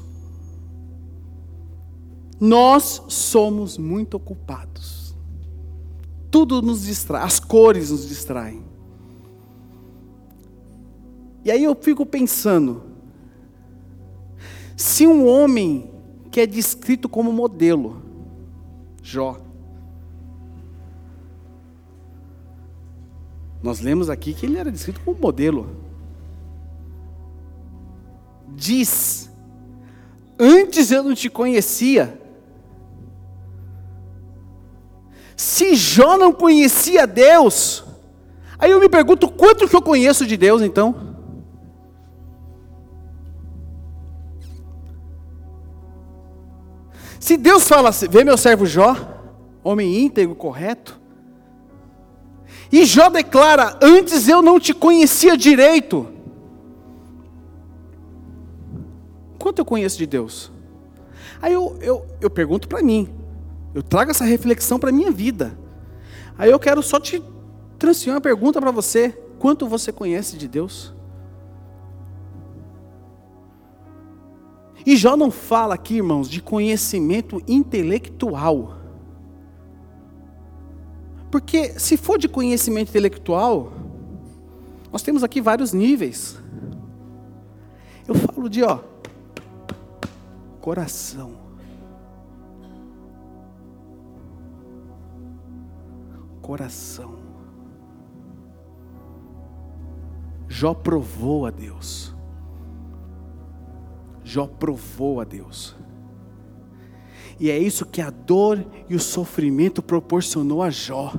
Nós 2.40 3.02
somos 3.08 3.78
muito 3.78 4.16
ocupados. 4.16 5.14
Tudo 6.30 6.60
nos 6.60 6.82
distrai, 6.82 7.22
as 7.22 7.38
cores 7.38 7.90
nos 7.90 8.08
distraem. 8.08 8.62
E 11.44 11.50
aí 11.50 11.62
eu 11.62 11.74
fico 11.74 12.04
pensando, 12.04 12.82
se 14.76 15.06
um 15.06 15.26
homem 15.26 15.93
que 16.34 16.40
é 16.40 16.46
descrito 16.46 17.08
como 17.08 17.32
modelo, 17.32 18.02
Jó, 19.00 19.38
nós 23.62 23.78
lemos 23.78 24.10
aqui 24.10 24.34
que 24.34 24.44
ele 24.44 24.58
era 24.58 24.72
descrito 24.72 24.98
como 25.04 25.16
modelo, 25.16 25.76
diz: 28.48 29.30
Antes 30.36 30.90
eu 30.90 31.04
não 31.04 31.14
te 31.14 31.30
conhecia, 31.30 32.20
Se 35.36 35.76
Jó 35.76 36.16
não 36.16 36.32
conhecia 36.32 37.06
Deus, 37.06 37.84
aí 38.58 38.72
eu 38.72 38.80
me 38.80 38.88
pergunto 38.88 39.30
quanto 39.30 39.68
que 39.68 39.76
eu 39.76 39.82
conheço 39.82 40.26
de 40.26 40.36
Deus 40.36 40.62
então? 40.62 41.13
Se 47.24 47.38
Deus 47.38 47.66
fala 47.66 47.88
assim, 47.88 48.06
vê 48.06 48.22
meu 48.22 48.36
servo 48.36 48.66
Jó, 48.66 48.94
homem 49.62 49.98
íntegro, 49.98 50.34
correto, 50.34 51.00
e 52.70 52.84
Jó 52.84 53.08
declara: 53.08 53.78
Antes 53.80 54.28
eu 54.28 54.42
não 54.42 54.60
te 54.60 54.74
conhecia 54.74 55.34
direito. 55.34 56.06
Quanto 59.38 59.60
eu 59.60 59.64
conheço 59.64 59.96
de 59.96 60.04
Deus? 60.04 60.52
Aí 61.40 61.54
eu, 61.54 61.78
eu, 61.80 62.06
eu 62.20 62.28
pergunto 62.28 62.68
para 62.68 62.82
mim, 62.82 63.08
eu 63.74 63.82
trago 63.82 64.10
essa 64.10 64.24
reflexão 64.26 64.78
para 64.78 64.90
a 64.90 64.92
minha 64.92 65.10
vida. 65.10 65.58
Aí 66.36 66.50
eu 66.50 66.58
quero 66.58 66.82
só 66.82 67.00
te 67.00 67.22
transferir 67.78 68.12
uma 68.12 68.20
pergunta 68.20 68.60
para 68.60 68.70
você: 68.70 69.18
quanto 69.38 69.66
você 69.66 69.90
conhece 69.90 70.36
de 70.36 70.46
Deus? 70.46 70.93
E 74.86 74.96
Jó 74.96 75.16
não 75.16 75.30
fala 75.30 75.74
aqui, 75.74 75.96
irmãos, 75.96 76.28
de 76.28 76.42
conhecimento 76.42 77.42
intelectual. 77.48 78.76
Porque 81.30 81.78
se 81.80 81.96
for 81.96 82.18
de 82.18 82.28
conhecimento 82.28 82.90
intelectual, 82.90 83.72
nós 84.92 85.02
temos 85.02 85.24
aqui 85.24 85.40
vários 85.40 85.72
níveis. 85.72 86.38
Eu 88.06 88.14
falo 88.14 88.48
de, 88.48 88.62
ó, 88.62 88.78
coração. 90.60 91.32
Coração. 96.40 97.16
Jó 100.46 100.74
provou 100.74 101.46
a 101.46 101.50
Deus. 101.50 102.13
Jó 104.34 104.48
provou 104.48 105.20
a 105.20 105.24
Deus. 105.24 105.76
E 107.38 107.52
é 107.52 107.56
isso 107.56 107.86
que 107.86 108.00
a 108.00 108.10
dor 108.10 108.66
e 108.88 108.96
o 108.96 108.98
sofrimento 108.98 109.80
proporcionou 109.80 110.60
a 110.60 110.70
Jó. 110.70 111.14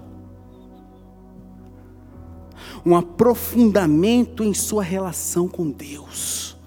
Um 2.85 2.93
aprofundamento 2.93 4.43
em 4.43 4.53
sua 4.53 4.83
relação 4.83 5.47
com 5.47 5.71
Deus. 5.71 6.57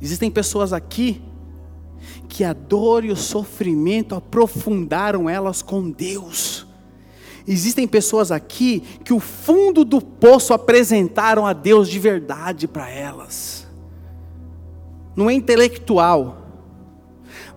Existem 0.00 0.30
pessoas 0.30 0.72
aqui 0.72 1.20
que 2.26 2.42
a 2.42 2.54
dor 2.54 3.04
e 3.04 3.10
o 3.10 3.16
sofrimento 3.16 4.14
aprofundaram 4.14 5.28
elas 5.28 5.60
com 5.60 5.90
Deus. 5.90 6.66
Existem 7.46 7.86
pessoas 7.86 8.32
aqui 8.32 8.80
que 9.04 9.12
o 9.12 9.20
fundo 9.20 9.84
do 9.84 10.00
poço 10.00 10.54
apresentaram 10.54 11.46
a 11.46 11.52
Deus 11.52 11.86
de 11.86 11.98
verdade 11.98 12.66
para 12.66 12.88
elas. 12.88 13.67
Não 15.18 15.28
é 15.28 15.34
intelectual, 15.34 16.46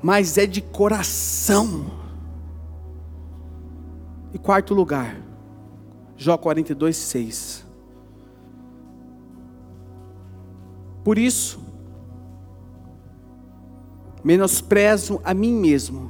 mas 0.01 0.35
é 0.35 0.47
de 0.47 0.63
coração. 0.63 1.91
E 4.33 4.39
quarto 4.39 4.73
lugar, 4.73 5.21
Jó 6.17 6.39
42, 6.39 6.97
6. 6.97 7.63
Por 11.03 11.19
isso, 11.19 11.59
menosprezo 14.23 15.21
a 15.23 15.31
mim 15.31 15.53
mesmo, 15.53 16.09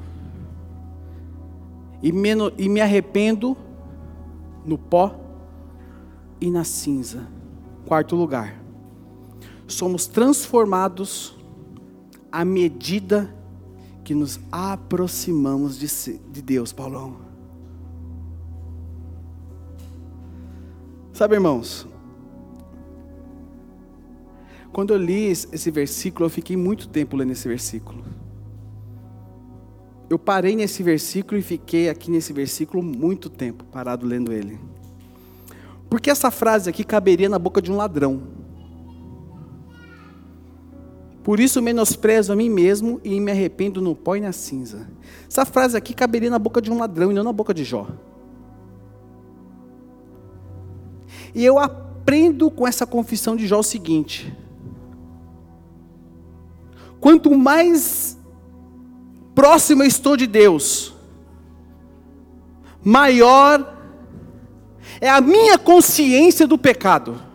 e, 2.01 2.13
e 2.57 2.69
me 2.69 2.79
arrependo 2.79 3.57
no 4.65 4.77
pó 4.77 5.19
e 6.39 6.49
na 6.49 6.63
cinza. 6.63 7.27
Quarto 7.85 8.15
lugar, 8.15 8.55
somos 9.67 10.07
transformados 10.07 11.40
à 12.31 12.45
medida 12.45 13.33
que 14.03 14.15
nos 14.15 14.39
aproximamos 14.51 15.77
de, 15.77 16.19
de 16.31 16.41
Deus, 16.41 16.71
Paulão. 16.71 17.17
Sabe, 21.13 21.35
irmãos, 21.35 21.87
quando 24.71 24.93
eu 24.93 24.97
li 24.97 25.25
esse 25.25 25.69
versículo, 25.69 26.25
eu 26.25 26.29
fiquei 26.29 26.55
muito 26.55 26.87
tempo 26.87 27.17
lendo 27.17 27.31
esse 27.31 27.47
versículo. 27.47 28.03
Eu 30.09 30.17
parei 30.17 30.55
nesse 30.55 30.81
versículo 30.81 31.37
e 31.37 31.41
fiquei 31.41 31.89
aqui 31.89 32.09
nesse 32.09 32.33
versículo 32.33 32.81
muito 32.81 33.29
tempo, 33.29 33.63
parado 33.65 34.05
lendo 34.05 34.31
ele. 34.31 34.59
Porque 35.89 36.09
essa 36.09 36.31
frase 36.31 36.69
aqui 36.69 36.83
caberia 36.83 37.29
na 37.29 37.37
boca 37.37 37.61
de 37.61 37.71
um 37.71 37.75
ladrão. 37.75 38.21
Por 41.23 41.39
isso 41.39 41.61
menosprezo 41.61 42.33
a 42.33 42.35
mim 42.35 42.49
mesmo 42.49 42.99
e 43.03 43.19
me 43.19 43.31
arrependo 43.31 43.81
no 43.81 43.95
pó 43.95 44.15
e 44.15 44.21
na 44.21 44.31
cinza. 44.31 44.89
Essa 45.27 45.45
frase 45.45 45.77
aqui 45.77 45.93
caberia 45.93 46.29
na 46.29 46.39
boca 46.39 46.61
de 46.61 46.71
um 46.71 46.79
ladrão 46.79 47.11
e 47.11 47.13
não 47.13 47.23
na 47.23 47.31
boca 47.31 47.53
de 47.53 47.63
Jó. 47.63 47.87
E 51.33 51.45
eu 51.45 51.59
aprendo 51.59 52.49
com 52.49 52.67
essa 52.67 52.85
confissão 52.85 53.35
de 53.35 53.45
Jó 53.45 53.59
o 53.59 53.63
seguinte: 53.63 54.35
quanto 56.99 57.35
mais 57.37 58.17
próximo 59.35 59.83
eu 59.83 59.87
estou 59.87 60.17
de 60.17 60.25
Deus, 60.25 60.93
maior 62.83 63.77
é 64.99 65.09
a 65.09 65.21
minha 65.21 65.57
consciência 65.57 66.47
do 66.47 66.57
pecado. 66.57 67.30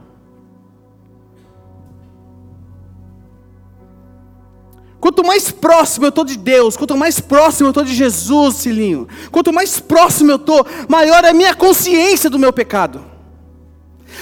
Quanto 5.06 5.24
mais 5.24 5.52
próximo 5.52 6.06
eu 6.06 6.08
estou 6.08 6.24
de 6.24 6.36
Deus, 6.36 6.76
quanto 6.76 6.96
mais 6.96 7.20
próximo 7.20 7.68
eu 7.68 7.70
estou 7.70 7.84
de 7.84 7.94
Jesus, 7.94 8.56
Cilinho, 8.56 9.06
quanto 9.30 9.52
mais 9.52 9.78
próximo 9.78 10.32
eu 10.32 10.36
estou, 10.36 10.66
maior 10.88 11.24
é 11.24 11.28
a 11.28 11.32
minha 11.32 11.54
consciência 11.54 12.28
do 12.28 12.40
meu 12.40 12.52
pecado, 12.52 13.04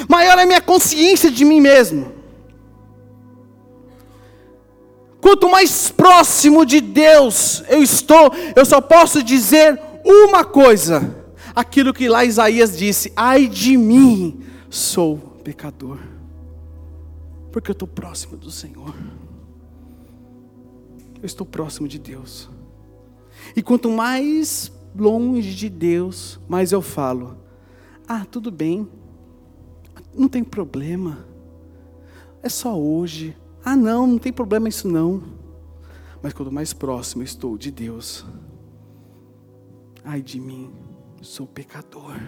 maior 0.06 0.38
é 0.38 0.42
a 0.42 0.46
minha 0.46 0.60
consciência 0.60 1.30
de 1.30 1.42
mim 1.42 1.58
mesmo. 1.58 2.12
Quanto 5.22 5.48
mais 5.48 5.90
próximo 5.90 6.66
de 6.66 6.82
Deus 6.82 7.64
eu 7.70 7.82
estou, 7.82 8.30
eu 8.54 8.66
só 8.66 8.78
posso 8.78 9.22
dizer 9.22 9.80
uma 10.04 10.44
coisa: 10.44 11.16
aquilo 11.56 11.94
que 11.94 12.10
lá 12.10 12.26
Isaías 12.26 12.76
disse: 12.76 13.10
ai 13.16 13.48
de 13.48 13.74
mim, 13.78 14.38
sou 14.68 15.16
pecador, 15.42 15.96
porque 17.50 17.70
eu 17.70 17.72
estou 17.72 17.88
próximo 17.88 18.36
do 18.36 18.50
Senhor 18.50 18.94
eu 21.24 21.26
estou 21.26 21.46
próximo 21.46 21.88
de 21.88 21.98
Deus. 21.98 22.50
E 23.56 23.62
quanto 23.62 23.88
mais 23.88 24.70
longe 24.94 25.54
de 25.54 25.70
Deus, 25.70 26.38
mais 26.46 26.70
eu 26.70 26.82
falo: 26.82 27.38
ah, 28.06 28.26
tudo 28.26 28.50
bem, 28.50 28.86
não 30.14 30.28
tem 30.28 30.44
problema, 30.44 31.26
é 32.42 32.48
só 32.50 32.78
hoje. 32.78 33.34
Ah, 33.64 33.74
não, 33.74 34.06
não 34.06 34.18
tem 34.18 34.30
problema 34.30 34.68
isso 34.68 34.86
não. 34.86 35.22
Mas 36.22 36.34
quanto 36.34 36.52
mais 36.52 36.74
próximo 36.74 37.22
eu 37.22 37.24
estou 37.24 37.56
de 37.56 37.70
Deus, 37.70 38.26
ai 40.04 40.20
de 40.20 40.38
mim, 40.38 40.70
sou 41.22 41.46
pecador, 41.46 42.20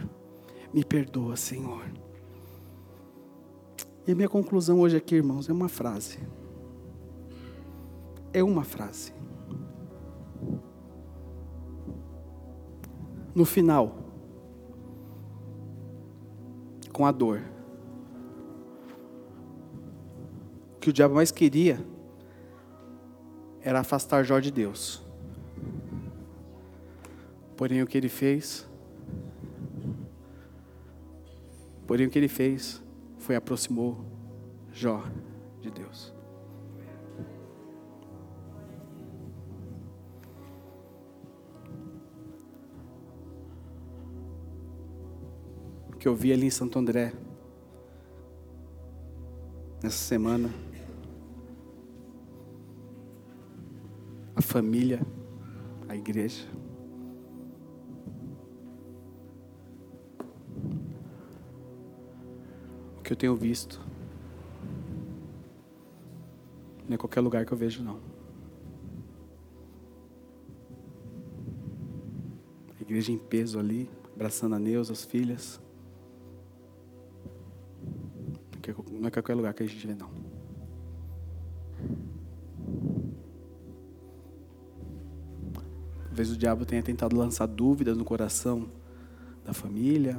me 0.73 0.83
perdoa, 0.83 1.37
Senhor. 1.37 1.85
E 4.07 4.13
a 4.13 4.15
minha 4.15 4.29
conclusão 4.29 4.81
hoje 4.81 4.97
aqui, 4.97 5.17
irmãos, 5.17 5.51
é 5.51 5.53
uma 5.53 5.69
frase 5.69 6.19
é 8.37 8.45
uma 8.45 8.65
frase. 8.65 9.15
No 13.35 13.47
final, 13.47 13.97
com 16.93 17.07
a 17.07 17.13
dor, 17.13 17.41
o 20.75 20.79
que 20.81 20.91
o 20.91 20.93
diabo 20.93 21.15
mais 21.15 21.31
queria 21.31 21.83
era 23.63 23.81
afastar 23.81 24.23
Jó 24.23 24.39
de 24.39 24.51
Deus. 24.51 25.03
Porém, 27.57 27.83
o 27.83 27.87
que 27.87 27.97
ele 27.97 28.11
fez, 28.11 28.69
porém, 31.87 32.07
o 32.07 32.11
que 32.11 32.19
ele 32.19 32.29
fez 32.29 32.83
foi 33.19 33.35
aproximou 33.35 34.05
Jó 34.73 35.03
de 35.63 35.71
Deus. 35.71 36.16
que 46.07 46.09
eu 46.09 46.15
vi 46.15 46.33
ali 46.33 46.47
em 46.47 46.51
Santo 46.51 46.79
André, 46.79 47.13
nessa 49.83 49.97
semana. 49.97 50.55
A 54.37 54.41
família, 54.41 55.05
a 55.89 55.97
igreja. 55.97 56.47
O 62.99 63.03
que 63.03 63.13
eu 63.13 63.17
tenho 63.17 63.35
visto. 63.35 63.81
Não 66.89 66.95
é 66.95 66.97
qualquer 66.97 67.21
lugar 67.21 67.45
que 67.45 67.51
eu 67.51 67.59
vejo, 67.59 67.83
não. 67.83 67.99
A 72.79 72.81
igreja 72.81 73.11
em 73.11 73.19
peso 73.19 73.59
ali, 73.59 73.91
abraçando 74.15 74.55
a 74.55 74.59
neus 74.61 74.89
as 74.89 75.05
filhas. 75.05 75.66
Não 78.91 79.09
é 79.09 79.11
qualquer 79.11 79.35
lugar 79.35 79.55
que 79.55 79.63
a 79.63 79.67
gente 79.67 79.87
vê, 79.87 79.95
não. 79.95 80.11
Talvez 86.07 86.31
o 86.31 86.37
diabo 86.37 86.65
tenha 86.65 86.83
tentado 86.83 87.15
lançar 87.15 87.47
dúvidas 87.47 87.97
no 87.97 88.05
coração 88.05 88.71
da 89.45 89.53
família, 89.53 90.19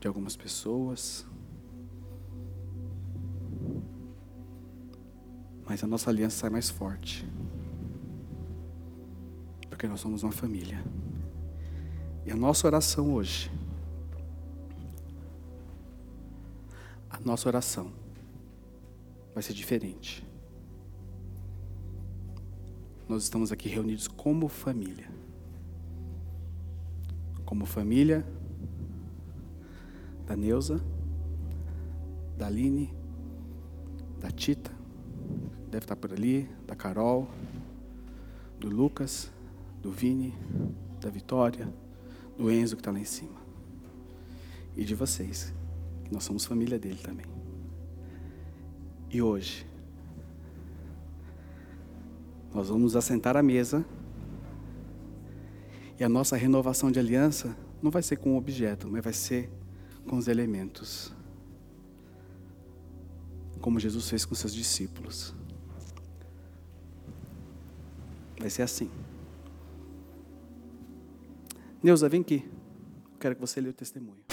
de 0.00 0.06
algumas 0.06 0.36
pessoas. 0.36 1.26
Mas 5.66 5.82
a 5.82 5.86
nossa 5.88 6.08
aliança 6.08 6.36
sai 6.36 6.50
mais 6.50 6.70
forte. 6.70 7.28
Porque 9.68 9.88
nós 9.88 10.00
somos 10.00 10.22
uma 10.22 10.32
família. 10.32 10.82
E 12.24 12.30
a 12.30 12.36
nossa 12.36 12.66
oração 12.66 13.12
hoje, 13.12 13.50
nossa 17.28 17.46
oração 17.46 17.92
vai 19.34 19.42
ser 19.42 19.52
diferente. 19.52 20.26
Nós 23.06 23.22
estamos 23.24 23.52
aqui 23.52 23.68
reunidos 23.68 24.08
como 24.08 24.48
família. 24.48 25.10
Como 27.44 27.66
família 27.66 28.26
da 30.26 30.34
Neuza, 30.34 30.80
da 32.38 32.46
Aline, 32.46 32.94
da 34.18 34.30
Tita, 34.30 34.72
deve 35.70 35.84
estar 35.84 35.96
por 35.96 36.12
ali, 36.12 36.48
da 36.66 36.74
Carol, 36.74 37.28
do 38.58 38.70
Lucas, 38.70 39.30
do 39.82 39.92
Vini, 39.92 40.34
da 40.98 41.10
Vitória, 41.10 41.72
do 42.38 42.50
Enzo 42.50 42.74
que 42.74 42.80
está 42.80 42.90
lá 42.90 42.98
em 42.98 43.04
cima. 43.04 43.38
E 44.74 44.82
de 44.82 44.94
vocês, 44.94 45.52
nós 46.10 46.24
somos 46.24 46.44
família 46.44 46.78
dele 46.78 46.98
também. 47.02 47.26
E 49.10 49.22
hoje, 49.22 49.66
nós 52.52 52.68
vamos 52.68 52.96
assentar 52.96 53.36
à 53.36 53.42
mesa. 53.42 53.84
E 55.98 56.04
a 56.04 56.08
nossa 56.08 56.36
renovação 56.36 56.90
de 56.90 56.98
aliança 56.98 57.56
não 57.82 57.90
vai 57.90 58.02
ser 58.02 58.16
com 58.16 58.32
um 58.32 58.36
objeto, 58.36 58.88
mas 58.88 59.02
vai 59.02 59.12
ser 59.12 59.50
com 60.06 60.16
os 60.16 60.28
elementos. 60.28 61.12
Como 63.60 63.80
Jesus 63.80 64.08
fez 64.08 64.24
com 64.24 64.34
seus 64.34 64.54
discípulos. 64.54 65.34
Vai 68.38 68.50
ser 68.50 68.62
assim. 68.62 68.90
Neuza, 71.82 72.08
vem 72.08 72.20
aqui. 72.20 72.48
Quero 73.18 73.34
que 73.34 73.40
você 73.40 73.60
leia 73.60 73.70
o 73.70 73.74
testemunho. 73.74 74.27